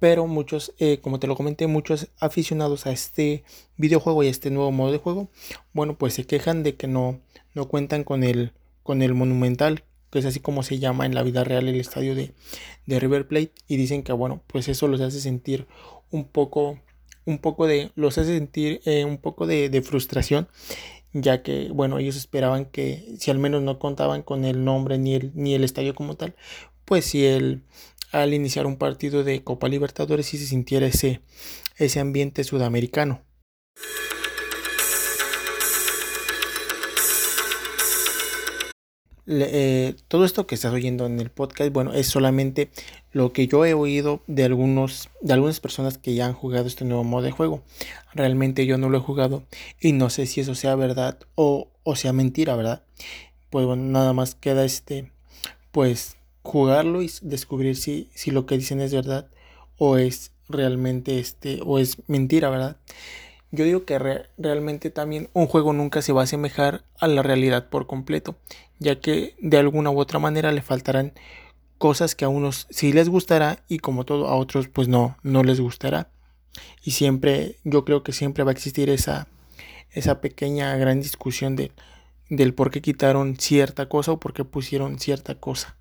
Pero 0.00 0.26
muchos, 0.26 0.72
eh, 0.78 0.98
como 1.00 1.20
te 1.20 1.26
lo 1.26 1.36
comenté, 1.36 1.66
muchos 1.66 2.08
aficionados 2.18 2.86
a 2.86 2.90
este 2.90 3.44
videojuego 3.76 4.22
y 4.24 4.28
a 4.28 4.30
este 4.30 4.50
nuevo 4.50 4.72
modo 4.72 4.90
de 4.90 4.98
juego, 4.98 5.28
bueno, 5.74 5.96
pues 5.96 6.14
se 6.14 6.24
quejan 6.26 6.62
de 6.62 6.74
que 6.74 6.88
no, 6.88 7.20
no 7.54 7.68
cuentan 7.68 8.02
con 8.02 8.24
el, 8.24 8.52
con 8.82 9.02
el 9.02 9.14
Monumental, 9.14 9.84
que 10.10 10.18
es 10.18 10.24
así 10.24 10.40
como 10.40 10.62
se 10.62 10.78
llama 10.78 11.04
en 11.04 11.14
la 11.14 11.22
vida 11.22 11.44
real 11.44 11.68
el 11.68 11.78
estadio 11.78 12.14
de, 12.14 12.32
de 12.86 12.98
River 12.98 13.28
Plate, 13.28 13.52
y 13.68 13.76
dicen 13.76 14.02
que 14.02 14.12
bueno, 14.12 14.42
pues 14.46 14.68
eso 14.68 14.88
los 14.88 15.02
hace 15.02 15.20
sentir 15.20 15.66
un 16.10 16.24
poco, 16.24 16.80
un 17.26 17.38
poco 17.38 17.66
de, 17.66 17.92
los 17.94 18.16
hace 18.16 18.38
sentir 18.38 18.80
eh, 18.86 19.04
un 19.04 19.18
poco 19.18 19.46
de, 19.46 19.82
frustración, 19.82 20.48
ya 21.12 21.42
que 21.42 21.68
bueno, 21.72 21.98
ellos 21.98 22.16
esperaban 22.16 22.64
que 22.64 23.16
si 23.18 23.30
al 23.30 23.38
menos 23.38 23.62
no 23.62 23.78
contaban 23.78 24.22
con 24.22 24.46
el 24.46 24.64
nombre 24.64 24.96
ni 24.96 25.14
el, 25.14 25.32
ni 25.34 25.54
el 25.54 25.62
estadio 25.62 25.94
como 25.94 26.16
tal, 26.16 26.34
pues 26.84 27.04
si 27.04 27.26
el, 27.26 27.62
al 28.12 28.34
iniciar 28.34 28.66
un 28.66 28.76
partido 28.76 29.24
de 29.24 29.42
Copa 29.42 29.68
Libertadores 29.68 30.26
si 30.26 30.38
se 30.38 30.46
sintiera 30.46 30.86
ese, 30.86 31.20
ese 31.76 32.00
ambiente 32.00 32.44
sudamericano. 32.44 33.22
Eh, 39.32 39.94
todo 40.08 40.24
esto 40.24 40.48
que 40.48 40.56
estás 40.56 40.72
oyendo 40.72 41.06
en 41.06 41.20
el 41.20 41.30
podcast, 41.30 41.72
bueno, 41.72 41.92
es 41.92 42.08
solamente 42.08 42.68
lo 43.12 43.32
que 43.32 43.46
yo 43.46 43.64
he 43.64 43.74
oído 43.74 44.22
de 44.26 44.44
algunos, 44.44 45.08
de 45.20 45.34
algunas 45.34 45.60
personas 45.60 45.98
que 45.98 46.14
ya 46.14 46.26
han 46.26 46.32
jugado 46.32 46.66
este 46.66 46.84
nuevo 46.84 47.04
modo 47.04 47.22
de 47.22 47.30
juego. 47.30 47.62
Realmente 48.12 48.66
yo 48.66 48.76
no 48.76 48.88
lo 48.88 48.98
he 48.98 49.00
jugado 49.00 49.44
y 49.80 49.92
no 49.92 50.10
sé 50.10 50.26
si 50.26 50.40
eso 50.40 50.56
sea 50.56 50.74
verdad 50.74 51.16
o, 51.36 51.68
o 51.84 51.94
sea 51.94 52.12
mentira, 52.12 52.56
¿verdad? 52.56 52.82
Pues 53.50 53.66
bueno, 53.66 53.84
nada 53.84 54.12
más 54.12 54.34
queda 54.34 54.64
este, 54.64 55.12
pues 55.70 56.16
jugarlo 56.50 57.00
y 57.00 57.10
descubrir 57.22 57.76
si, 57.76 58.10
si 58.12 58.32
lo 58.32 58.44
que 58.44 58.58
dicen 58.58 58.80
es 58.80 58.92
verdad 58.92 59.28
o 59.78 59.98
es 59.98 60.32
realmente 60.48 61.20
este, 61.20 61.60
o 61.64 61.78
es 61.78 61.98
mentira, 62.08 62.50
¿verdad? 62.50 62.76
Yo 63.52 63.64
digo 63.64 63.84
que 63.84 63.98
realmente 64.36 64.90
también 64.90 65.28
un 65.32 65.46
juego 65.46 65.72
nunca 65.72 66.02
se 66.02 66.12
va 66.12 66.22
a 66.22 66.24
asemejar 66.24 66.84
a 66.98 67.06
la 67.06 67.22
realidad 67.22 67.68
por 67.68 67.86
completo, 67.86 68.36
ya 68.80 69.00
que 69.00 69.36
de 69.40 69.58
alguna 69.58 69.90
u 69.90 70.00
otra 70.00 70.18
manera 70.18 70.50
le 70.50 70.60
faltarán 70.60 71.12
cosas 71.78 72.16
que 72.16 72.24
a 72.24 72.28
unos 72.28 72.66
sí 72.68 72.92
les 72.92 73.08
gustará 73.08 73.62
y 73.68 73.78
como 73.78 74.04
todo 74.04 74.26
a 74.26 74.34
otros 74.34 74.66
pues 74.66 74.88
no, 74.88 75.16
no 75.22 75.44
les 75.44 75.60
gustará. 75.60 76.10
Y 76.82 76.90
siempre, 76.90 77.58
yo 77.62 77.84
creo 77.84 78.02
que 78.02 78.12
siempre 78.12 78.42
va 78.42 78.50
a 78.50 78.54
existir 78.54 78.90
esa, 78.90 79.28
esa 79.92 80.20
pequeña 80.20 80.76
gran 80.76 81.00
discusión 81.00 81.54
de, 81.54 81.70
del 82.28 82.54
por 82.54 82.72
qué 82.72 82.82
quitaron 82.82 83.36
cierta 83.36 83.88
cosa 83.88 84.12
o 84.12 84.20
por 84.20 84.32
qué 84.32 84.44
pusieron 84.44 84.98
cierta 84.98 85.36
cosa. 85.36 85.76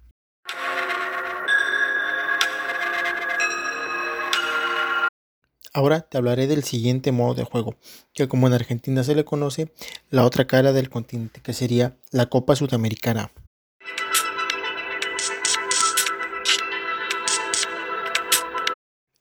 Ahora 5.79 6.01
te 6.01 6.17
hablaré 6.17 6.45
del 6.45 6.65
siguiente 6.65 7.13
modo 7.13 7.35
de 7.35 7.45
juego, 7.45 7.73
que 8.11 8.27
como 8.27 8.47
en 8.47 8.53
Argentina 8.53 9.01
se 9.01 9.15
le 9.15 9.23
conoce, 9.23 9.71
la 10.09 10.25
otra 10.25 10.45
cara 10.45 10.73
del 10.73 10.89
continente, 10.89 11.39
que 11.39 11.53
sería 11.53 11.95
la 12.11 12.25
Copa 12.25 12.57
Sudamericana. 12.57 13.31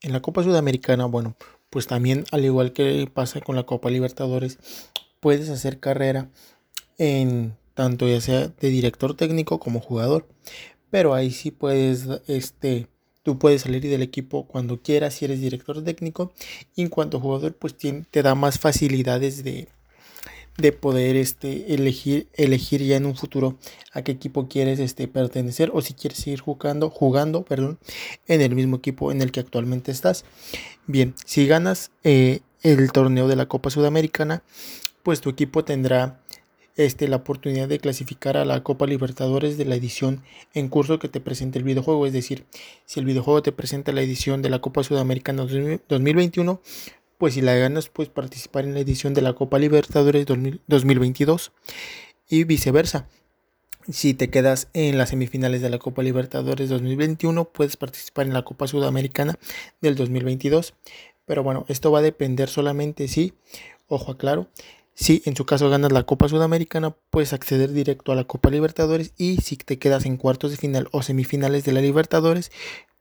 En 0.01 0.13
la 0.13 0.21
Copa 0.21 0.43
Sudamericana, 0.43 1.05
bueno, 1.05 1.37
pues 1.71 1.87
también 1.87 2.25
al 2.33 2.45
igual 2.45 2.73
que 2.73 3.09
pasa 3.15 3.41
con 3.41 3.55
la 3.55 3.63
Copa 3.63 3.89
Libertadores, 3.89 4.59
puedes 5.21 5.51
hacer 5.51 5.79
carrera 5.79 6.29
en 6.97 7.57
tanto 7.75 8.09
ya 8.09 8.21
sea 8.21 8.49
de 8.49 8.69
director 8.71 9.15
técnico 9.15 9.61
como 9.61 9.79
jugador, 9.79 10.27
pero 10.91 11.15
ahí 11.15 11.31
sí 11.31 11.53
puedes 11.53 12.09
este 12.27 12.89
Tú 13.29 13.39
puedes 13.39 13.61
salir 13.61 13.83
del 13.83 14.01
equipo 14.01 14.47
cuando 14.47 14.81
quieras 14.81 15.13
si 15.13 15.27
eres 15.27 15.43
director 15.43 15.85
técnico. 15.85 16.33
Y 16.75 16.81
en 16.81 16.89
cuanto 16.89 17.19
a 17.19 17.21
jugador, 17.21 17.55
pues 17.55 17.77
te 17.77 18.23
da 18.23 18.35
más 18.35 18.59
facilidades 18.59 19.45
de, 19.45 19.69
de 20.57 20.73
poder 20.73 21.15
este, 21.15 21.75
elegir, 21.75 22.29
elegir 22.33 22.83
ya 22.83 22.97
en 22.97 23.05
un 23.05 23.15
futuro 23.15 23.59
a 23.93 24.01
qué 24.01 24.13
equipo 24.13 24.49
quieres 24.49 24.79
este, 24.79 25.09
pertenecer 25.09 25.71
o 25.75 25.83
si 25.83 25.93
quieres 25.93 26.21
seguir 26.21 26.41
jugando, 26.41 26.89
jugando 26.89 27.45
perdón, 27.45 27.79
en 28.29 28.41
el 28.41 28.55
mismo 28.55 28.77
equipo 28.77 29.13
en 29.13 29.21
el 29.21 29.31
que 29.31 29.41
actualmente 29.41 29.93
estás. 29.93 30.25
Bien, 30.87 31.15
si 31.27 31.47
ganas 31.47 31.91
eh, 32.05 32.41
el 32.63 32.91
torneo 32.93 33.29
de 33.29 33.37
la 33.37 33.45
Copa 33.45 33.69
Sudamericana, 33.69 34.43
pues 35.03 35.21
tu 35.21 35.29
equipo 35.29 35.67
tendrá 35.67 36.23
este, 36.79 37.09
la 37.09 37.17
oportunidad 37.17 37.69
de 37.69 37.81
clasificar 37.81 38.37
a 38.37 38.45
la 38.45 38.63
Copa 38.63 38.87
Libertadores 38.87 39.59
de 39.59 39.65
la 39.65 39.75
edición 39.75 40.23
en 40.55 40.69
curso 40.69 40.99
que 40.99 41.09
te 41.09 41.21
presente 41.21 41.59
el 41.59 41.65
videojuego. 41.65 42.07
Es 42.07 42.13
decir, 42.13 42.47
si 42.87 43.01
el 43.01 43.07
videojuego 43.07 43.43
te 43.43 43.53
presenta 43.53 43.93
la 43.93 44.01
edición 44.01 44.43
de 44.43 44.49
la 44.49 44.61
Copa 44.61 44.85
Sudamericana 44.85 45.45
2021, 45.45 46.61
pues 47.19 47.35
si 47.35 47.41
la 47.41 47.57
ganas, 47.57 47.89
puedes 47.89 48.11
participar 48.11 48.65
en 48.65 48.75
la 48.75 48.81
edición 48.81 49.13
de 49.13 49.23
la 49.23 49.33
Copa 49.33 49.59
Libertadores 49.59 50.25
2022 50.25 51.53
y 52.29 52.45
viceversa. 52.45 53.09
Si 53.91 54.15
te 54.15 54.31
quedas 54.31 54.69
en 54.73 54.99
las 54.99 55.09
semifinales 55.09 55.61
de 55.63 55.71
la 55.71 55.79
Copa 55.79 56.05
Libertadores 56.05 56.69
2021, 56.69 57.47
puedes 57.47 57.77
participar 57.77 58.27
en 58.27 58.35
la 58.35 58.43
Copa 58.43 58.69
Sudamericana 58.69 59.37
del 59.81 59.97
2022. 59.97 60.75
Pero 61.27 61.43
bueno, 61.43 61.65
esto 61.69 61.91
va 61.91 61.99
a 61.99 62.03
depender 62.03 62.49
solamente 62.49 63.09
si, 63.09 63.33
ojo 63.89 64.13
aclaro, 64.13 64.49
si 65.01 65.23
en 65.27 65.37
su 65.37 65.47
caso 65.47 65.71
ganas 65.71 65.93
la 65.93 66.03
Copa 66.03 66.29
Sudamericana, 66.29 66.97
puedes 67.11 67.33
acceder 67.33 67.73
directo 67.73 68.11
a 68.11 68.17
la 68.17 68.25
Copa 68.25 68.51
Libertadores 68.51 69.13
y 69.17 69.37
si 69.37 69.57
te 69.57 69.79
quedas 69.79 70.07
en 70.07 70.17
cuartos 70.17 70.51
de 70.51 70.57
final 70.57 70.89
o 70.91 71.03
semifinales 71.03 71.65
de 71.65 71.71
la 71.71 71.81
Libertadores, 71.81 72.51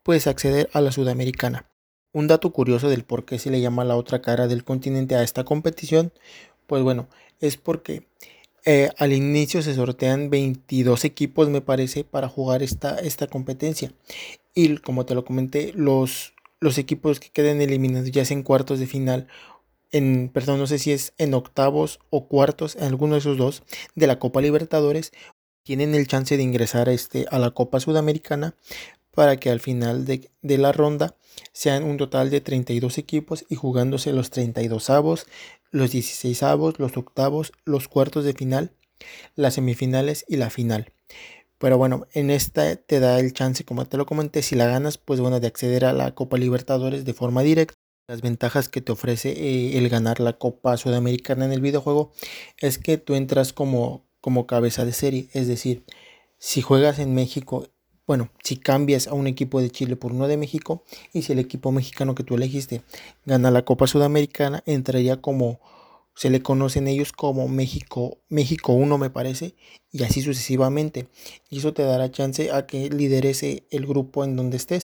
puedes 0.04 0.28
acceder 0.28 0.70
a 0.74 0.82
la 0.82 0.92
Sudamericana. 0.92 1.72
Un 2.14 2.28
dato 2.28 2.54
curioso 2.54 2.88
del 2.88 3.04
por 3.04 3.26
qué 3.26 3.40
se 3.40 3.50
le 3.50 3.62
llama 3.62 3.84
la 3.84 3.96
otra 3.96 4.22
cara 4.22 4.48
del 4.48 4.64
continente 4.64 5.16
a 5.16 5.24
esta 5.24 5.44
competición, 5.44 6.14
pues 6.68 6.84
bueno, 6.84 7.08
es 7.40 7.58
porque 7.58 8.06
eh, 8.64 8.92
al 9.00 9.12
inicio 9.12 9.64
se 9.64 9.74
sortean 9.74 10.30
22 10.30 11.04
equipos, 11.04 11.50
me 11.50 11.62
parece, 11.62 12.04
para 12.04 12.30
jugar 12.30 12.62
esta, 12.62 13.00
esta 13.00 13.26
competencia. 13.26 13.92
Y 14.54 14.78
como 14.78 15.08
te 15.08 15.16
lo 15.16 15.26
comenté, 15.26 15.74
los, 15.74 16.36
los 16.60 16.78
equipos 16.78 17.20
que 17.20 17.32
queden 17.32 17.60
eliminados 17.60 18.12
ya 18.12 18.24
sea 18.24 18.38
en 18.38 18.44
cuartos 18.44 18.80
de 18.80 18.86
final, 18.86 19.28
perdón, 19.92 20.60
no 20.60 20.68
sé 20.68 20.80
si 20.80 20.92
es 20.92 21.14
en 21.18 21.34
octavos 21.34 22.00
o 22.10 22.28
cuartos, 22.28 22.76
en 22.76 22.84
alguno 22.84 23.14
de 23.14 23.20
esos 23.20 23.38
dos, 23.38 23.64
de 23.96 24.08
la 24.08 24.20
Copa 24.20 24.42
Libertadores, 24.42 25.12
tienen 25.64 25.96
el 25.96 26.08
chance 26.08 26.38
de 26.38 26.44
ingresar 26.44 26.90
a, 26.90 26.94
este, 26.94 27.26
a 27.30 27.40
la 27.40 27.52
Copa 27.52 27.80
Sudamericana 27.80 28.56
para 29.14 29.38
que 29.38 29.50
al 29.50 29.60
final 29.60 30.06
de, 30.06 30.30
de 30.42 30.58
la 30.58 30.72
ronda 30.72 31.16
sean 31.52 31.84
un 31.84 31.98
total 31.98 32.30
de 32.30 32.40
32 32.40 32.98
equipos 32.98 33.46
y 33.50 33.56
jugándose 33.56 34.14
los 34.14 34.30
32 34.30 34.90
avos, 34.90 35.26
los 35.72 35.92
16 35.92 36.44
avos, 36.44 36.80
los 36.80 36.96
octavos, 36.98 37.52
los 37.66 37.88
cuartos 37.88 38.24
de 38.26 38.34
final, 38.34 38.72
las 39.36 39.56
semifinales 39.56 40.24
y 40.28 40.38
la 40.38 40.50
final. 40.50 40.94
Pero 41.58 41.78
bueno, 41.78 42.08
en 42.14 42.30
esta 42.30 42.76
te 42.76 43.00
da 43.00 43.20
el 43.20 43.34
chance, 43.34 43.64
como 43.66 43.86
te 43.86 43.98
lo 43.98 44.06
comenté, 44.06 44.44
si 44.44 44.56
la 44.56 44.68
ganas, 44.68 44.98
pues 44.98 45.20
bueno, 45.20 45.40
de 45.40 45.48
acceder 45.48 45.86
a 45.86 45.94
la 45.94 46.14
Copa 46.14 46.38
Libertadores 46.38 47.04
de 47.04 47.14
forma 47.14 47.42
directa. 47.42 47.74
Las 48.10 48.22
ventajas 48.22 48.70
que 48.70 48.80
te 48.80 48.94
ofrece 48.94 49.32
eh, 49.32 49.78
el 49.78 49.90
ganar 49.90 50.22
la 50.22 50.32
Copa 50.32 50.78
Sudamericana 50.78 51.44
en 51.44 51.52
el 51.52 51.60
videojuego 51.60 52.14
es 52.58 52.78
que 52.78 52.98
tú 52.98 53.16
entras 53.16 53.52
como, 53.52 54.06
cabeza 54.48 54.86
de 54.86 54.94
serie. 54.94 55.28
Es 55.34 55.48
decir, 55.48 55.84
si 56.38 56.62
juegas 56.62 57.00
en 57.00 57.14
México 57.14 57.68
bueno, 58.06 58.30
si 58.42 58.56
cambias 58.56 59.10
a 59.10 59.14
un 59.14 59.28
equipo 59.28 59.60
de 59.60 59.70
Chile 59.70 59.98
por 59.98 60.14
uno 60.14 60.30
de 60.30 60.38
México 60.38 60.86
y 61.12 61.24
si 61.24 61.34
el 61.34 61.40
equipo 61.40 61.74
mexicano 61.74 62.16
que 62.16 62.24
tú 62.24 62.36
elegiste 62.36 62.82
gana 63.26 63.52
la 63.52 63.66
Copa 63.66 63.86
Sudamericana, 63.88 64.64
entraría 64.66 65.20
como 65.20 65.60
se 66.16 66.30
le 66.30 66.42
conocen 66.42 66.88
ellos 66.88 67.12
como 67.12 67.50
México, 67.50 68.20
México 68.30 68.72
1 68.72 68.98
me 68.98 69.10
parece, 69.10 69.56
y 69.92 70.04
así 70.04 70.22
sucesivamente. 70.22 71.10
Y 71.50 71.58
eso 71.58 71.74
te 71.74 71.84
dará 71.84 72.10
chance 72.10 72.50
a 72.52 72.66
que 72.66 72.90
lideres 72.90 73.44
el 73.44 73.86
grupo 73.86 74.24
en 74.24 74.38
donde 74.38 74.56
estés. 74.56 74.87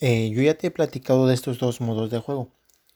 Eh, 0.00 0.30
yo 0.30 0.42
ya 0.42 0.54
te 0.54 0.68
he 0.68 0.70
platicado 0.70 1.26
de 1.26 1.34
estos 1.34 1.58
dos 1.58 1.80
modos 1.80 2.10
de 2.10 2.18
juego. 2.18 2.48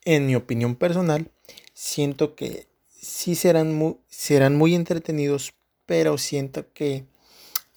En 0.05 0.27
mi 0.27 0.35
opinión 0.35 0.75
personal, 0.75 1.31
siento 1.73 2.35
que 2.35 2.67
sí 2.89 3.35
serán 3.35 3.73
muy, 3.73 3.97
serán 4.07 4.57
muy 4.57 4.75
entretenidos, 4.75 5.53
pero 5.85 6.17
siento 6.17 6.71
que 6.73 7.05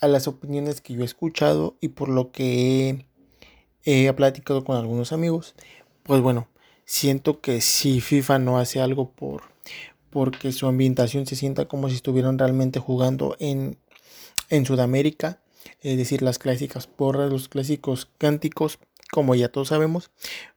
a 0.01 0.09
las 0.09 0.27
opiniones 0.27 0.81
que 0.81 0.95
yo 0.95 1.03
he 1.03 1.05
escuchado 1.05 1.77
y 1.81 1.89
por 1.89 2.09
lo 2.09 2.33
que 2.33 3.07
he, 3.85 4.13
platicado 4.13 4.65
con 4.65 4.77
algunos 4.77 5.13
amigos, 5.13 5.55
pues 6.03 6.21
bueno, 6.21 6.49
siento 6.85 7.41
que 7.41 7.61
si 7.61 8.01
FIFA 8.01 8.41
no 8.41 8.59
hace 8.59 8.81
algo 8.81 9.11
por 9.11 9.43
porque 10.11 10.53
su 10.53 10.67
ambientación 10.67 11.25
se 11.25 11.37
sienta 11.37 11.67
como 11.67 11.89
si 11.89 11.95
estuvieran 11.95 12.39
realmente 12.39 12.81
jugando 12.81 13.35
en, 13.39 13.79
en 14.51 14.67
Sudamérica, 14.67 15.41
es 15.81 15.97
decir, 15.97 16.21
las 16.21 16.39
clásicas 16.39 16.87
porras, 16.87 17.31
los 17.31 17.49
clásicos 17.49 18.11
cánticos, 18.19 18.79
como 19.13 19.35
ya 19.35 19.51
todos 19.51 19.69
sabemos, 19.69 20.11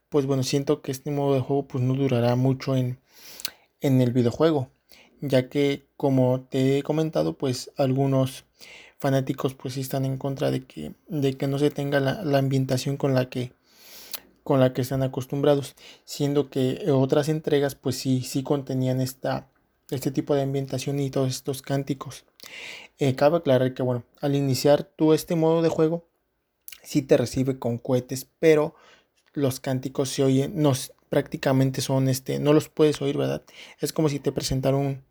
pues 0.08 0.26
bueno, 0.26 0.42
siento 0.42 0.82
que 0.82 0.94
este 0.94 1.12
modo 1.12 1.34
de 1.34 1.42
juego 1.42 1.68
pues 1.68 1.84
no 1.84 1.94
durará 1.94 2.38
mucho 2.38 2.78
en, 2.78 3.02
en 3.82 4.00
el 4.00 4.14
videojuego, 4.14 4.70
ya 5.20 5.50
que 5.50 5.90
como 5.98 6.48
te 6.50 6.78
he 6.78 6.84
comentado, 6.84 7.38
pues 7.38 7.70
algunos 7.76 8.46
fanáticos 8.98 9.56
pues 9.56 9.76
están 9.76 10.06
en 10.06 10.18
contra 10.18 10.52
de 10.52 10.64
que, 10.66 10.94
de 11.10 11.36
que 11.36 11.48
no 11.48 11.60
se 11.60 11.70
tenga 11.70 12.00
la, 12.00 12.38
ambientación 12.38 12.96
con 12.96 13.14
la 13.14 13.30
que 13.30 13.52
con 14.44 14.62
la 14.62 14.72
que 14.72 14.84
están 14.84 15.04
acostumbrados, 15.04 15.76
siendo 16.06 16.50
que 16.50 16.86
otras 16.90 17.28
entregas 17.28 17.76
pues 17.76 17.98
sí, 17.98 18.22
sí 18.22 18.42
contenían 18.42 19.02
esta, 19.02 19.50
este 19.90 20.12
tipo 20.12 20.34
de 20.34 20.44
ambientación 20.44 21.02
y 21.02 21.10
todos 21.10 21.30
estos 21.30 21.62
cánticos. 21.62 22.24
Eh, 23.00 23.16
cabe 23.16 23.38
aclarar 23.38 23.74
que 23.74 23.84
bueno, 23.84 24.06
al 24.22 24.36
iniciar 24.36 24.84
tú 24.84 25.14
este 25.14 25.36
modo 25.36 25.62
de 25.62 25.70
juego, 25.70 26.08
sí 26.86 27.02
te 27.02 27.18
recibe 27.18 27.60
con 27.60 27.78
cohetes, 27.78 28.28
pero 28.40 28.76
los 29.34 29.60
cánticos 29.60 30.10
se 30.10 30.24
oyen, 30.24 30.62
nos, 30.62 30.94
prácticamente 31.10 31.82
son, 31.82 32.08
este, 32.08 32.40
no 32.40 32.54
los 32.54 32.70
puedes 32.70 33.02
oír, 33.02 33.18
¿verdad? 33.18 33.44
Es 33.80 33.92
como 33.92 34.10
si 34.10 34.20
te 34.20 34.32
presentaran 34.32 35.04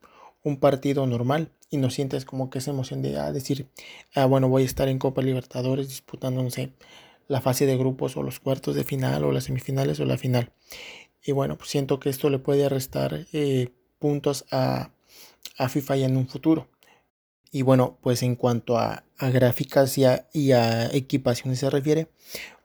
un, 0.42 0.56
partido 0.58 1.06
normal 1.06 1.50
y 1.70 1.78
no 1.78 1.88
sientes 1.88 2.26
como 2.26 2.50
que 2.50 2.58
esa 2.58 2.70
emoción 2.70 3.00
de 3.00 3.18
ah, 3.18 3.32
decir, 3.32 3.68
ah, 4.14 4.26
bueno, 4.26 4.48
voy 4.48 4.62
a 4.62 4.66
estar 4.66 4.88
en 4.88 4.98
Copa 4.98 5.22
Libertadores 5.22 5.88
disputando, 5.88 6.42
no 6.42 6.50
sé, 6.50 6.72
la 7.28 7.40
fase 7.40 7.64
de 7.64 7.76
grupos 7.78 8.16
o 8.16 8.22
los 8.22 8.40
cuartos 8.40 8.74
de 8.74 8.84
final 8.84 9.24
o 9.24 9.32
las 9.32 9.44
semifinales 9.44 10.00
o 10.00 10.04
la 10.04 10.18
final. 10.18 10.52
Y 11.24 11.32
bueno, 11.32 11.56
pues 11.56 11.70
siento 11.70 11.98
que 11.98 12.10
esto 12.10 12.28
le 12.28 12.38
puede 12.38 12.68
restar 12.68 13.26
eh, 13.32 13.70
puntos 13.98 14.44
a, 14.50 14.90
a, 15.56 15.68
FIFA 15.70 15.96
ya 15.96 16.06
en 16.06 16.18
un 16.18 16.28
futuro. 16.28 16.68
Y 17.54 17.62
bueno, 17.62 17.96
pues 18.02 18.22
en 18.22 18.34
cuanto 18.34 18.78
a, 18.78 19.04
a 19.16 19.30
gráficas 19.30 19.96
y 19.96 20.04
a, 20.04 20.26
y 20.32 20.52
a, 20.52 20.86
equipaciones 20.92 21.60
se 21.60 21.70
refiere, 21.70 22.08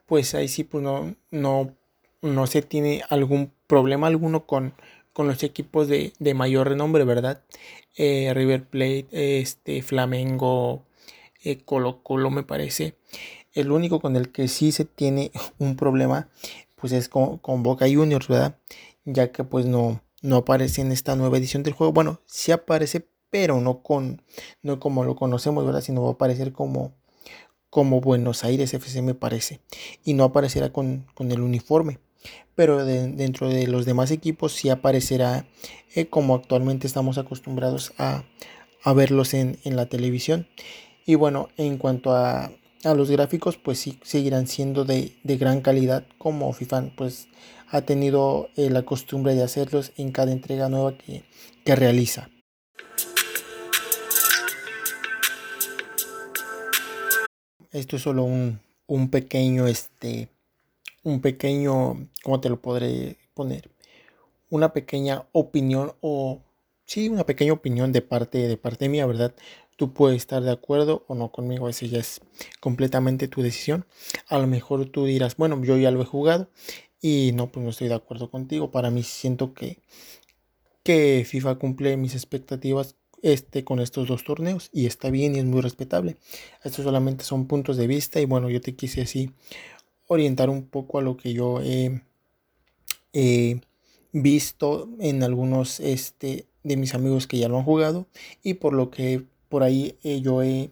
pues 0.07 0.33
ahí 0.33 0.47
sí 0.47 0.63
pues 0.63 0.83
no, 0.83 1.15
no 1.29 1.75
no 2.21 2.47
se 2.47 2.61
tiene 2.61 3.03
algún 3.09 3.51
problema 3.67 4.07
alguno 4.07 4.45
con, 4.45 4.73
con 5.13 5.27
los 5.27 5.43
equipos 5.43 5.87
de, 5.87 6.13
mayor 6.33 6.69
renombre, 6.69 7.03
¿verdad? 7.03 7.43
Eh, 7.95 8.31
River 8.33 8.65
Plate, 8.65 9.07
este, 9.39 9.81
Flamengo, 9.81 10.83
eh, 11.43 11.59
Colo 11.63 12.01
Colo 12.03 12.29
me 12.29 12.43
parece. 12.43 12.95
El 13.53 13.71
único 13.71 13.99
con 13.99 14.15
el 14.15 14.31
que 14.31 14.47
sí 14.47 14.71
se 14.71 14.85
tiene 14.85 15.31
un 15.59 15.75
problema, 15.75 16.29
pues 16.75 16.93
es 16.93 17.09
con, 17.09 17.39
Boca 17.63 17.85
Juniors, 17.87 18.27
¿verdad? 18.27 18.57
Ya 19.05 19.31
que 19.31 19.43
pues 19.43 19.65
no, 19.65 20.01
no 20.21 20.37
aparece 20.37 20.81
en 20.81 20.91
esta 20.91 21.15
nueva 21.15 21.37
edición 21.37 21.63
del 21.63 21.73
juego. 21.73 21.93
Bueno, 21.93 22.21
sí 22.25 22.51
aparece, 22.51 23.07
pero 23.29 23.61
no 23.61 23.81
con, 23.81 24.21
no 24.61 24.79
como 24.79 25.03
lo 25.03 25.15
conocemos, 25.15 25.65
¿verdad? 25.65 25.81
Sino 25.81 26.03
va 26.03 26.09
a 26.09 26.13
aparecer 26.13 26.51
como, 26.51 26.93
como 27.69 28.01
Buenos 28.01 28.43
Aires 28.43 28.73
FC 28.73 29.01
me 29.01 29.15
parece. 29.15 29.61
Y 30.03 30.13
no 30.13 30.23
aparecerá 30.23 30.71
con, 30.71 31.05
con 31.13 31.31
el 31.31 31.41
uniforme 31.41 31.99
pero 32.59 32.83
dentro 32.83 33.47
de 33.47 33.67
los 33.67 33.85
demás 33.85 34.11
equipos 34.11 34.51
sí 34.51 34.69
aparecerá 34.69 35.45
eh, 35.95 36.07
como 36.07 36.35
actualmente 36.35 36.87
estamos 36.87 37.17
acostumbrados 37.17 37.93
a, 37.97 38.25
verlos 38.93 39.33
en, 39.33 39.57
la 39.63 39.85
televisión. 39.85 40.45
Y 41.05 41.15
bueno, 41.15 41.47
en 41.55 41.77
cuanto 41.77 42.13
a, 42.13 42.51
los 42.83 43.09
gráficos, 43.09 43.55
pues 43.55 43.79
sí 43.79 43.97
seguirán 44.03 44.47
siendo 44.47 44.83
de, 44.83 45.15
gran 45.23 45.61
calidad 45.61 46.05
como 46.17 46.51
FIFA 46.51 46.91
pues 46.97 47.29
ha 47.69 47.81
tenido 47.81 48.49
eh, 48.57 48.69
la 48.69 48.83
costumbre 48.83 49.35
de 49.35 49.43
hacerlos 49.43 49.93
en 49.95 50.11
cada 50.11 50.33
entrega 50.33 50.67
nueva 50.67 50.97
que, 50.97 51.23
realiza. 51.65 52.29
Esto 57.71 57.97
es 57.97 58.01
solo 58.01 58.23
un, 58.23 58.59
un 58.87 59.11
pequeño 59.11 59.67
este, 59.67 60.29
un 61.03 61.21
pequeño, 61.21 62.09
¿cómo 62.23 62.41
te 62.41 62.49
lo 62.49 62.59
podré 62.59 63.17
poner? 63.35 63.69
Una 64.49 64.73
pequeña 64.73 65.27
opinión 65.33 65.93
o 66.01 66.41
sí, 66.85 67.09
una 67.09 67.27
pequeña 67.27 67.53
opinión 67.53 67.91
de 67.91 68.01
parte 68.01 68.47
de 68.47 68.57
parte 68.57 68.89
mía, 68.89 69.05
¿verdad? 69.05 69.35
Tú 69.75 69.93
puedes 69.93 70.17
estar 70.17 70.41
de 70.41 70.51
acuerdo 70.51 71.05
o 71.07 71.13
no 71.13 71.31
conmigo, 71.31 71.69
eso 71.69 71.85
ya 71.85 71.99
es 71.99 72.21
completamente 72.59 73.27
tu 73.27 73.43
decisión. 73.43 73.85
A 74.27 74.39
lo 74.39 74.47
mejor 74.47 74.87
tú 74.89 75.05
dirás, 75.05 75.37
bueno, 75.37 75.63
yo 75.63 75.77
ya 75.77 75.91
lo 75.91 76.01
he 76.01 76.05
jugado 76.05 76.49
y 77.01 77.33
no, 77.35 77.51
pues 77.51 77.63
no 77.63 77.69
estoy 77.69 77.87
de 77.87 77.93
acuerdo 77.93 78.31
contigo. 78.31 78.71
Para 78.71 78.89
mí 78.89 79.03
siento 79.03 79.53
que, 79.53 79.77
que 80.81 81.23
FIFA 81.23 81.55
cumple 81.59 81.97
mis 81.97 82.15
expectativas 82.15 82.95
este, 83.21 83.63
con 83.63 83.79
estos 83.79 84.07
dos 84.07 84.23
torneos 84.23 84.69
y 84.73 84.85
está 84.85 85.09
bien 85.09 85.35
y 85.35 85.39
es 85.39 85.45
muy 85.45 85.61
respetable. 85.61 86.17
Estos 86.63 86.85
solamente 86.85 87.23
son 87.23 87.47
puntos 87.47 87.77
de 87.77 87.87
vista 87.87 88.19
y 88.19 88.25
bueno, 88.25 88.49
yo 88.49 88.61
te 88.61 88.75
quise 88.75 89.01
así 89.01 89.31
orientar 90.07 90.49
un 90.49 90.65
poco 90.65 90.99
a 90.99 91.01
lo 91.01 91.17
que 91.17 91.33
yo 91.33 91.61
he, 91.61 92.01
visto 94.11 94.89
en 94.99 95.21
algunos 95.21 95.79
este, 95.79 96.47
de 96.63 96.77
mis 96.77 96.95
amigos 96.95 97.27
que 97.27 97.37
ya 97.37 97.47
lo 97.47 97.57
han 97.57 97.63
jugado 97.63 98.07
y 98.41 98.55
por 98.55 98.73
lo 98.73 98.89
que 98.89 99.23
por 99.49 99.61
ahí 99.61 99.97
eh, 100.03 100.21
yo 100.21 100.41
he, 100.41 100.71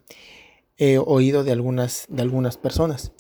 oído 0.99 1.43
de 1.43 1.51
algunas, 1.51 2.05
de 2.09 2.21
algunas 2.21 2.57
personas. 2.57 3.11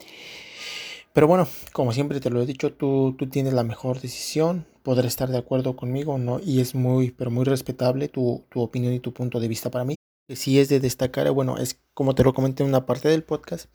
Pero 1.13 1.27
bueno, 1.27 1.47
como 1.73 1.91
siempre 1.93 2.19
te 2.19 2.29
lo 2.29 2.41
he 2.41 2.45
dicho, 2.45 2.71
tú, 2.71 3.15
tú 3.17 3.27
tienes 3.27 3.53
la 3.53 3.63
mejor 3.63 3.99
decisión, 3.99 4.67
podrás 4.87 5.07
estar 5.07 5.27
de 5.27 5.37
acuerdo 5.37 5.75
conmigo, 5.75 6.17
¿no? 6.17 6.39
Y 6.39 6.61
es 6.61 6.73
muy, 6.73 7.11
pero 7.11 7.29
muy 7.29 7.43
respetable 7.43 8.07
tu, 8.07 8.45
tu 8.49 8.61
opinión 8.61 8.93
y 8.93 9.01
tu 9.01 9.11
punto 9.11 9.41
de 9.41 9.49
vista 9.49 9.69
para 9.69 9.83
mí. 9.83 9.95
Si 10.33 10.61
es 10.61 10.69
de 10.69 10.79
destacar, 10.79 11.29
bueno, 11.31 11.57
es 11.57 11.77
como 11.93 12.15
te 12.15 12.23
lo 12.23 12.33
comenté 12.33 12.63
en 12.63 12.69
una 12.69 12.85
parte 12.85 13.09
del 13.09 13.21
podcast, 13.21 13.65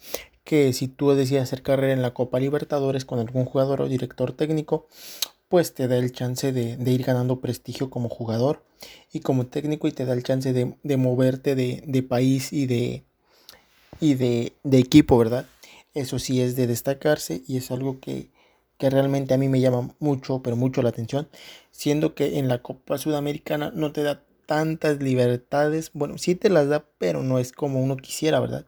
que 0.42 0.72
si 0.72 0.88
tú 0.88 1.10
decides 1.10 1.42
hacer 1.42 1.60
carrera 1.60 1.92
en 1.92 2.00
la 2.00 2.14
Copa 2.14 2.40
Libertadores 2.40 3.04
con 3.04 3.18
algún 3.18 3.44
jugador 3.44 3.82
o 3.82 3.88
director 3.88 4.32
técnico, 4.32 4.88
pues 5.50 5.74
te 5.74 5.86
da 5.86 5.98
el 5.98 6.12
chance 6.12 6.50
de, 6.50 6.78
ir 6.90 7.04
ganando 7.04 7.42
prestigio 7.42 7.90
como 7.90 8.08
jugador 8.08 8.64
y 9.12 9.20
como 9.20 9.44
técnico 9.44 9.88
y 9.88 9.92
te 9.92 10.06
da 10.06 10.14
el 10.14 10.22
chance 10.22 10.54
de, 10.54 10.96
moverte 10.96 11.54
de, 11.54 12.02
país 12.04 12.54
y 12.54 12.64
de, 12.64 13.04
y 14.00 14.14
de, 14.14 14.54
equipo, 14.64 15.18
¿verdad? 15.18 15.44
Eso 15.92 16.18
sí 16.18 16.40
es 16.40 16.56
de 16.56 16.66
destacarse 16.66 17.42
y 17.46 17.58
es 17.58 17.70
algo 17.70 18.00
que, 18.00 18.30
que 18.82 18.90
realmente 18.90 19.32
a 19.32 19.38
mí 19.38 19.48
me 19.48 19.60
llama 19.60 19.94
mucho, 20.00 20.42
pero 20.42 20.56
mucho 20.56 20.82
la 20.82 20.88
atención, 20.88 21.28
siendo 21.70 22.16
que 22.16 22.40
en 22.40 22.48
la 22.48 22.62
Copa 22.62 22.98
Sudamericana 22.98 23.70
no 23.72 23.92
te 23.92 24.02
da 24.02 24.24
tantas 24.44 25.00
libertades, 25.00 25.92
bueno, 25.94 26.18
sí 26.18 26.34
te 26.34 26.50
las 26.50 26.68
da, 26.68 26.84
pero 26.98 27.22
no 27.22 27.38
es 27.38 27.52
como 27.52 27.80
uno 27.80 27.96
quisiera, 27.96 28.40
¿verdad? 28.40 28.66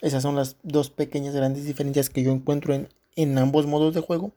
Esas 0.00 0.24
son 0.24 0.34
las 0.34 0.56
dos 0.64 0.90
pequeñas 0.90 1.36
grandes 1.36 1.64
diferencias 1.64 2.10
que 2.10 2.24
yo 2.24 2.32
encuentro 2.32 2.74
en, 2.74 2.88
en 3.14 3.38
ambos 3.38 3.66
modos 3.66 3.94
de 3.94 4.00
juego. 4.00 4.32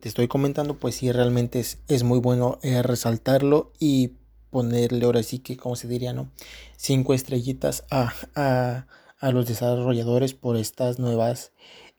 Te 0.00 0.08
estoy 0.08 0.28
comentando, 0.28 0.78
pues 0.78 0.94
sí, 0.94 1.12
realmente 1.12 1.60
es, 1.60 1.80
es 1.86 2.02
muy 2.02 2.18
bueno 2.18 2.58
eh, 2.62 2.82
resaltarlo 2.82 3.74
y 3.78 4.12
ponerle 4.48 5.04
ahora 5.04 5.22
sí 5.22 5.40
que, 5.40 5.58
como 5.58 5.76
se 5.76 5.88
diría, 5.88 6.14
¿no? 6.14 6.32
Cinco 6.78 7.12
estrellitas 7.12 7.84
a, 7.90 8.14
a, 8.34 8.86
a 9.18 9.30
los 9.30 9.46
desarrolladores 9.46 10.32
por 10.32 10.56
estas 10.56 10.98
nuevas 10.98 11.52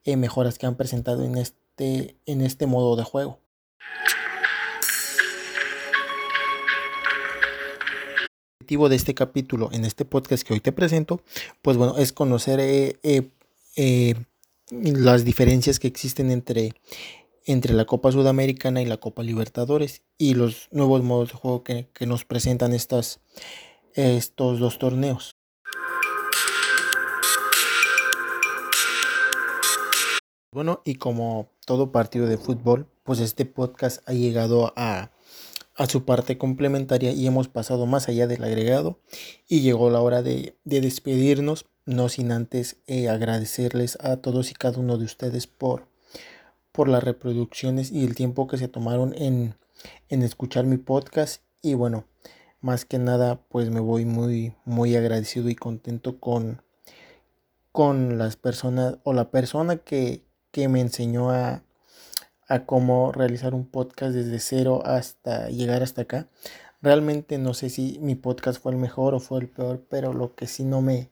eh, 0.04 0.18
mejoras 0.18 0.58
que 0.58 0.66
han 0.66 0.78
presentado 0.78 1.24
en 1.24 1.38
este, 1.38 1.60
en 1.80 2.42
este 2.42 2.66
modo 2.66 2.96
de 2.96 3.04
juego. 3.04 3.40
El 8.60 8.66
objetivo 8.66 8.90
de 8.90 8.96
este 8.96 9.16
capítulo 9.16 9.70
en 9.72 9.86
este 9.86 10.06
podcast 10.06 10.44
que 10.44 10.54
hoy 10.54 10.60
te 10.60 10.72
presento, 10.72 11.22
pues 11.62 11.78
bueno, 11.78 11.98
es 11.98 12.14
conocer 12.14 12.60
eh, 12.62 14.16
las 14.72 15.26
diferencias 15.26 15.80
que 15.80 15.88
existen 15.88 16.32
entre, 16.32 16.74
entre 17.46 17.74
la 17.74 17.86
Copa 17.86 18.12
Sudamericana 18.12 18.82
y 18.82 18.86
la 18.86 18.98
Copa 18.98 19.24
Libertadores 19.24 20.04
y 20.18 20.36
los 20.36 20.68
nuevos 20.72 21.04
modos 21.04 21.30
de 21.30 21.36
juego 21.36 21.64
que, 21.64 21.88
nos 22.06 22.26
presentan 22.26 22.74
estas, 22.74 23.22
estos 23.94 24.60
dos 24.60 24.78
torneos. 24.78 25.39
Bueno, 30.52 30.82
y 30.84 30.96
como 30.96 31.52
todo 31.66 31.92
partido 31.92 32.26
de 32.26 32.40
fútbol, 32.40 32.88
pues 33.04 33.20
este 33.20 33.46
podcast 33.46 34.02
ha 34.10 34.14
llegado 34.14 34.74
a, 34.76 35.12
a 35.76 35.86
su 35.86 36.06
parte 36.06 36.40
complementaria 36.40 37.12
y 37.12 37.28
hemos 37.28 37.48
pasado 37.48 37.86
más 37.86 38.10
allá 38.10 38.26
del 38.26 38.44
agregado 38.44 39.00
y 39.48 39.62
llegó 39.62 39.92
la 39.92 40.02
hora 40.02 40.24
de, 40.24 40.58
de 40.64 40.82
despedirnos 40.82 41.68
no 41.86 42.10
sin 42.10 42.32
antes 42.32 42.78
eh, 42.88 43.10
agradecerles 43.10 43.98
a 44.02 44.18
todos 44.18 44.50
y 44.50 44.56
cada 44.56 44.80
uno 44.80 44.98
de 44.98 45.06
ustedes 45.06 45.46
por, 45.46 45.88
por 46.72 46.88
las 46.88 47.04
reproducciones 47.04 47.92
y 47.92 48.04
el 48.04 48.16
tiempo 48.16 48.48
que 48.48 48.58
se 48.58 48.68
tomaron 48.68 49.14
en, 49.16 49.56
en 50.08 50.24
escuchar 50.24 50.66
mi 50.66 50.78
podcast. 50.78 51.44
Y 51.62 51.76
bueno, 51.76 52.06
más 52.60 52.86
que 52.86 52.98
nada, 52.98 53.42
pues 53.50 53.70
me 53.70 53.80
voy 53.80 54.06
muy, 54.06 54.56
muy 54.66 54.96
agradecido 54.96 55.50
y 55.50 55.56
contento 55.56 56.20
con, 56.20 56.64
con 57.72 58.18
las 58.18 58.36
personas 58.36 58.98
o 59.04 59.14
la 59.14 59.32
persona 59.32 59.78
que, 59.78 60.29
que 60.52 60.68
me 60.68 60.82
enseñó 60.82 61.32
a, 61.32 61.64
a 62.48 62.66
cómo 62.66 63.12
realizar 63.12 63.54
un 63.54 63.66
podcast 63.66 64.14
desde 64.14 64.40
cero 64.40 64.82
hasta 64.84 65.50
llegar 65.50 65.84
hasta 65.84 66.02
acá. 66.02 66.28
Realmente 66.82 67.38
no 67.38 67.54
sé 67.54 67.70
si 67.70 68.00
mi 68.02 68.16
podcast 68.16 68.62
fue 68.62 68.72
el 68.72 68.78
mejor 68.78 69.14
o 69.14 69.20
fue 69.20 69.40
el 69.40 69.50
peor, 69.50 69.86
pero 69.90 70.14
lo 70.14 70.36
que 70.36 70.48
sí 70.48 70.64
no 70.64 70.82
me, 70.82 71.12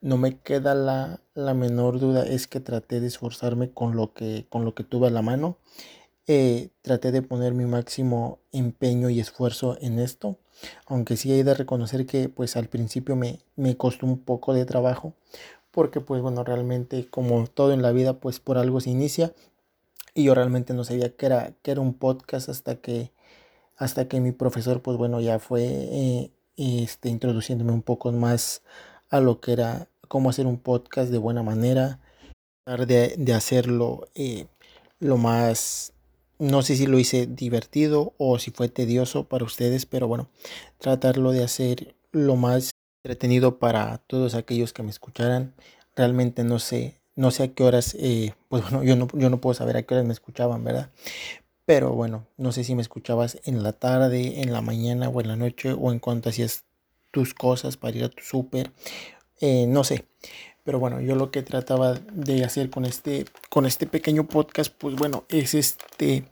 no 0.00 0.18
me 0.18 0.38
queda 0.38 0.74
la, 0.74 1.20
menor 1.54 1.98
duda 1.98 2.24
es 2.24 2.46
que 2.46 2.60
traté 2.60 3.00
de 3.00 3.08
esforzarme 3.08 3.70
con 3.70 3.96
lo 3.96 4.12
que, 4.12 4.46
con 4.48 4.64
lo 4.64 4.74
que 4.74 4.84
tuve 4.84 5.08
a 5.08 5.10
la 5.10 5.22
mano. 5.22 5.58
Eh, 6.28 6.70
traté 6.82 7.12
de 7.12 7.22
poner 7.22 7.54
mi 7.54 7.66
máximo 7.66 8.40
empeño 8.52 9.10
y 9.10 9.20
esfuerzo 9.20 9.78
en 9.80 9.98
esto, 9.98 10.38
aunque 10.86 11.16
sí 11.16 11.32
he 11.32 11.44
de 11.44 11.54
reconocer 11.54 12.04
que 12.04 12.28
pues 12.28 12.56
al 12.56 12.68
principio 12.68 13.16
me, 13.16 13.40
me 13.54 13.76
costó 13.76 14.06
un 14.06 14.18
poco 14.18 14.52
de 14.52 14.64
trabajo, 14.64 15.14
porque 15.76 16.00
pues 16.00 16.22
bueno, 16.22 16.42
realmente 16.42 17.06
como 17.10 17.46
todo 17.48 17.74
en 17.74 17.82
la 17.82 17.92
vida 17.92 18.18
pues 18.18 18.40
por 18.40 18.56
algo 18.56 18.80
se 18.80 18.88
inicia 18.88 19.34
y 20.14 20.24
yo 20.24 20.34
realmente 20.34 20.72
no 20.72 20.84
sabía 20.84 21.14
que 21.14 21.26
era, 21.26 21.52
que 21.60 21.70
era 21.70 21.82
un 21.82 21.92
podcast 21.92 22.48
hasta 22.48 22.76
que, 22.76 23.12
hasta 23.76 24.08
que 24.08 24.22
mi 24.22 24.32
profesor 24.32 24.80
pues 24.80 24.96
bueno 24.96 25.20
ya 25.20 25.38
fue 25.38 25.64
eh, 25.66 26.30
este, 26.56 27.10
introduciéndome 27.10 27.72
un 27.72 27.82
poco 27.82 28.10
más 28.10 28.62
a 29.10 29.20
lo 29.20 29.42
que 29.42 29.52
era 29.52 29.88
cómo 30.08 30.30
hacer 30.30 30.46
un 30.46 30.56
podcast 30.56 31.10
de 31.10 31.18
buena 31.18 31.42
manera, 31.42 32.00
tratar 32.64 32.86
de, 32.86 33.34
hacerlo 33.34 34.08
eh, 34.14 34.46
lo 34.98 35.18
más, 35.18 35.92
no 36.38 36.62
sé 36.62 36.76
si 36.76 36.86
lo 36.86 36.98
hice 36.98 37.26
divertido 37.26 38.14
o 38.16 38.38
si 38.38 38.50
fue 38.50 38.70
tedioso 38.70 39.24
para 39.28 39.44
ustedes, 39.44 39.84
pero 39.84 40.08
bueno, 40.08 40.30
tratarlo 40.78 41.32
de 41.32 41.44
hacer 41.44 41.96
lo 42.12 42.36
más 42.36 42.70
entretenido 43.06 43.60
para 43.60 43.98
todos 44.08 44.34
aquellos 44.34 44.72
que 44.72 44.82
me 44.82 44.90
escucharan. 44.90 45.54
Realmente 45.96 46.44
no 46.44 46.58
sé, 46.58 47.00
no 47.14 47.30
sé 47.30 47.44
a 47.44 47.48
qué 47.48 47.64
horas, 47.64 47.96
eh, 47.98 48.34
pues 48.48 48.62
bueno, 48.62 48.84
yo 48.84 48.94
no, 48.96 49.08
yo 49.14 49.30
no 49.30 49.40
puedo 49.40 49.54
saber 49.54 49.76
a 49.76 49.82
qué 49.82 49.94
horas 49.94 50.06
me 50.06 50.12
escuchaban, 50.12 50.62
¿verdad? 50.62 50.90
Pero 51.64 51.92
bueno, 51.92 52.26
no 52.36 52.52
sé 52.52 52.62
si 52.62 52.74
me 52.74 52.82
escuchabas 52.82 53.38
en 53.44 53.62
la 53.62 53.72
tarde, 53.72 54.42
en 54.42 54.52
la 54.52 54.60
mañana 54.60 55.08
o 55.08 55.20
en 55.20 55.28
la 55.28 55.36
noche 55.36 55.72
o 55.72 55.90
en 55.90 55.98
cuanto 55.98 56.28
hacías 56.28 56.64
tus 57.10 57.34
cosas 57.34 57.76
para 57.76 57.96
ir 57.96 58.04
a 58.04 58.08
tu 58.08 58.22
súper, 58.22 58.70
eh, 59.40 59.66
no 59.66 59.82
sé. 59.82 60.04
Pero 60.62 60.78
bueno, 60.78 61.00
yo 61.00 61.14
lo 61.14 61.30
que 61.30 61.42
trataba 61.42 61.94
de 61.94 62.44
hacer 62.44 62.70
con 62.70 62.84
este, 62.84 63.24
con 63.48 63.66
este 63.66 63.86
pequeño 63.86 64.26
podcast, 64.26 64.72
pues 64.76 64.96
bueno, 64.96 65.24
es 65.28 65.54
este, 65.54 66.24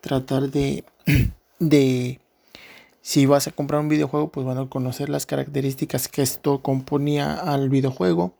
tratar 0.00 0.50
de, 0.50 0.84
de, 1.58 2.20
si 3.00 3.26
vas 3.26 3.46
a 3.46 3.52
comprar 3.52 3.80
un 3.80 3.88
videojuego, 3.88 4.30
pues 4.30 4.44
bueno, 4.44 4.68
conocer 4.68 5.08
las 5.08 5.26
características 5.26 6.08
que 6.08 6.22
esto 6.22 6.60
componía 6.60 7.34
al 7.34 7.68
videojuego. 7.68 8.34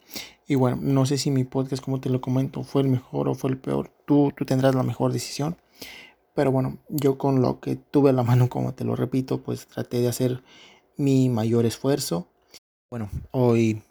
Y 0.46 0.54
bueno, 0.54 0.78
no 0.80 1.06
sé 1.06 1.18
si 1.18 1.30
mi 1.30 1.44
podcast, 1.44 1.82
como 1.82 2.00
te 2.00 2.08
lo 2.08 2.20
comento, 2.20 2.62
fue 2.62 2.82
el 2.82 2.88
mejor 2.88 3.28
o 3.28 3.34
fue 3.34 3.50
el 3.50 3.58
peor. 3.58 3.90
Tú, 4.06 4.32
tú 4.36 4.44
tendrás 4.44 4.74
la 4.74 4.84
mejor 4.84 5.12
decisión. 5.12 5.56
Pero 6.34 6.52
bueno, 6.52 6.78
yo 6.88 7.18
con 7.18 7.42
lo 7.42 7.60
que 7.60 7.76
tuve 7.76 8.10
a 8.10 8.12
la 8.12 8.22
mano, 8.22 8.48
como 8.48 8.74
te 8.74 8.84
lo 8.84 8.94
repito, 8.94 9.42
pues 9.42 9.66
traté 9.66 10.00
de 10.00 10.08
hacer 10.08 10.42
mi 10.96 11.28
mayor 11.28 11.66
esfuerzo. 11.66 12.28
Bueno, 12.90 13.10
hoy, 13.32 13.82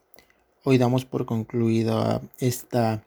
hoy 0.64 0.78
damos 0.78 1.04
por 1.04 1.26
concluida 1.26 2.22
esta, 2.40 3.04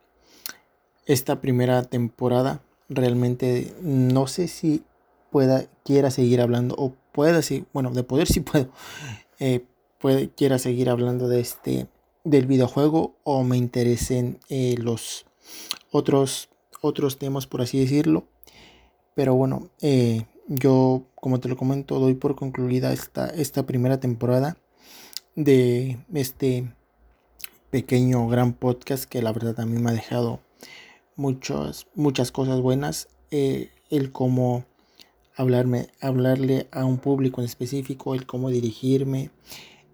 esta 1.07 1.41
primera 1.41 1.85
temporada. 1.85 2.61
Realmente 2.91 3.75
no 3.81 4.27
sé 4.27 4.49
si 4.49 4.83
pueda, 5.31 5.65
quiera 5.85 6.11
seguir 6.11 6.41
hablando 6.41 6.75
o 6.77 6.95
pueda, 7.13 7.43
sí, 7.43 7.65
bueno, 7.73 7.91
de 7.91 8.03
poder 8.03 8.27
sí 8.27 8.41
puedo, 8.41 8.69
eh, 9.39 9.65
quiera 10.37 10.59
seguir 10.59 10.91
hablando 10.91 11.29
de 11.29 11.41
este, 11.41 11.87
del 12.29 12.47
videojuego 12.47 13.17
o 13.25 13.43
me 13.43 13.57
interesen 13.57 14.39
eh, 14.51 14.75
los 14.79 15.25
otros, 15.91 16.51
otros 16.83 17.19
temas, 17.19 17.47
por 17.47 17.63
así 17.63 17.79
decirlo. 17.79 18.27
Pero 19.15 19.35
bueno, 19.35 19.71
eh, 19.81 20.27
yo, 20.47 21.05
como 21.15 21.41
te 21.41 21.49
lo 21.49 21.57
comento, 21.57 21.99
doy 21.99 22.15
por 22.15 22.37
concluida 22.37 22.93
esta, 22.93 23.29
esta 23.29 23.65
primera 23.65 23.99
temporada 23.99 24.59
de 25.37 25.99
este 26.13 26.71
pequeño 27.71 28.29
gran 28.29 28.53
podcast 28.53 29.05
que 29.05 29.23
la 29.23 29.33
verdad 29.33 29.65
mí 29.67 29.81
me 29.81 29.91
ha 29.91 29.95
dejado 29.95 30.41
muchas, 31.17 31.87
muchas 31.95 32.31
cosas 32.31 32.61
buenas. 32.61 33.09
Eh, 33.31 33.71
el 33.89 34.13
cómo 34.13 34.67
hablarme, 35.35 35.89
hablarle 36.01 36.69
a 36.73 36.85
un 36.85 36.99
público 36.99 37.41
en 37.41 37.47
específico, 37.47 38.15
el 38.15 38.27
cómo 38.27 38.51
dirigirme 38.51 39.31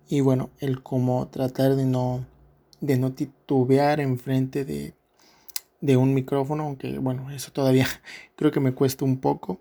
y 0.08 0.20
bueno, 0.20 0.50
el 0.58 0.82
cómo 0.82 1.28
tratar 1.28 1.76
de 1.76 1.84
no, 1.84 2.24
de 2.80 2.98
no 2.98 3.12
titubear 3.12 4.00
enfrente 4.00 4.64
de, 4.64 4.94
de 5.80 5.96
un 5.96 6.14
micrófono, 6.14 6.64
aunque 6.64 6.98
bueno, 6.98 7.30
eso 7.30 7.52
todavía 7.52 7.86
creo 8.36 8.50
que 8.50 8.60
me 8.60 8.72
cuesta 8.72 9.04
un 9.04 9.18
poco. 9.18 9.60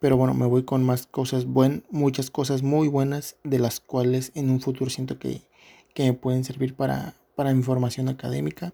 Pero 0.00 0.16
bueno, 0.16 0.34
me 0.34 0.46
voy 0.46 0.64
con 0.64 0.82
más 0.82 1.06
cosas 1.06 1.44
buenas, 1.44 1.82
muchas 1.90 2.30
cosas 2.30 2.62
muy 2.62 2.88
buenas, 2.88 3.36
de 3.44 3.58
las 3.60 3.78
cuales 3.78 4.32
en 4.34 4.50
un 4.50 4.60
futuro 4.60 4.90
siento 4.90 5.18
que, 5.18 5.42
me 5.96 6.12
pueden 6.14 6.42
servir 6.42 6.74
para, 6.74 7.14
para 7.36 7.54
mi 7.54 7.62
formación 7.62 8.08
académica. 8.08 8.72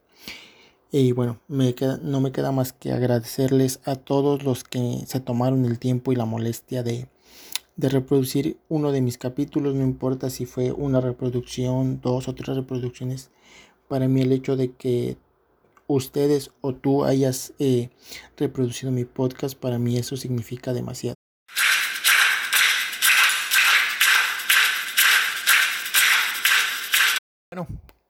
Y 0.90 1.12
bueno, 1.12 1.38
me 1.48 1.74
queda, 1.74 1.98
no 2.02 2.20
me 2.20 2.32
queda 2.32 2.50
más 2.50 2.72
que 2.72 2.92
agradecerles 2.92 3.80
a 3.84 3.96
todos 3.96 4.42
los 4.42 4.64
que 4.64 5.02
se 5.06 5.20
tomaron 5.20 5.66
el 5.66 5.78
tiempo 5.78 6.12
y 6.12 6.16
la 6.16 6.24
molestia 6.24 6.82
de, 6.82 7.08
de 7.78 7.88
reproducir 7.88 8.58
uno 8.68 8.90
de 8.90 9.00
mis 9.00 9.18
capítulos, 9.18 9.76
no 9.76 9.84
importa 9.84 10.30
si 10.30 10.46
fue 10.46 10.72
una 10.72 11.00
reproducción, 11.00 12.00
dos 12.00 12.26
o 12.26 12.34
tres 12.34 12.56
reproducciones. 12.56 13.30
Para 13.86 14.08
mí 14.08 14.20
el 14.20 14.32
hecho 14.32 14.56
de 14.56 14.72
que 14.72 15.16
ustedes 15.86 16.50
o 16.60 16.74
tú 16.74 17.04
hayas 17.04 17.54
eh, 17.60 17.90
reproducido 18.36 18.90
mi 18.90 19.04
podcast, 19.04 19.56
para 19.56 19.78
mí 19.78 19.96
eso 19.96 20.16
significa 20.16 20.72
demasiado. 20.72 21.14
Bueno, 27.52 27.68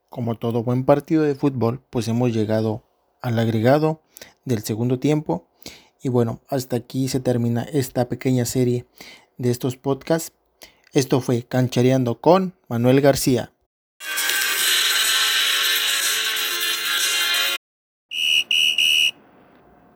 como 0.09 0.37
todo 0.37 0.65
buen 0.65 0.85
partido 0.87 1.25
de 1.25 1.35
fútbol, 1.35 1.83
pues 1.91 2.09
hemos 2.09 2.33
llegado 2.33 2.85
al 3.21 3.39
agregado 3.39 4.01
del 4.47 4.63
segundo 4.63 4.99
tiempo. 4.99 5.47
Y 6.03 6.09
bueno, 6.09 6.41
hasta 6.49 6.77
aquí 6.77 7.09
se 7.09 7.21
termina 7.21 7.65
esta 7.65 8.09
pequeña 8.09 8.47
serie 8.47 8.87
de 9.39 9.51
estos 9.51 9.77
podcasts. 9.77 10.33
Esto 10.93 11.21
fue 11.21 11.43
Canchareando 11.45 12.21
con 12.21 12.55
Manuel 12.69 13.01
García. 13.01 13.53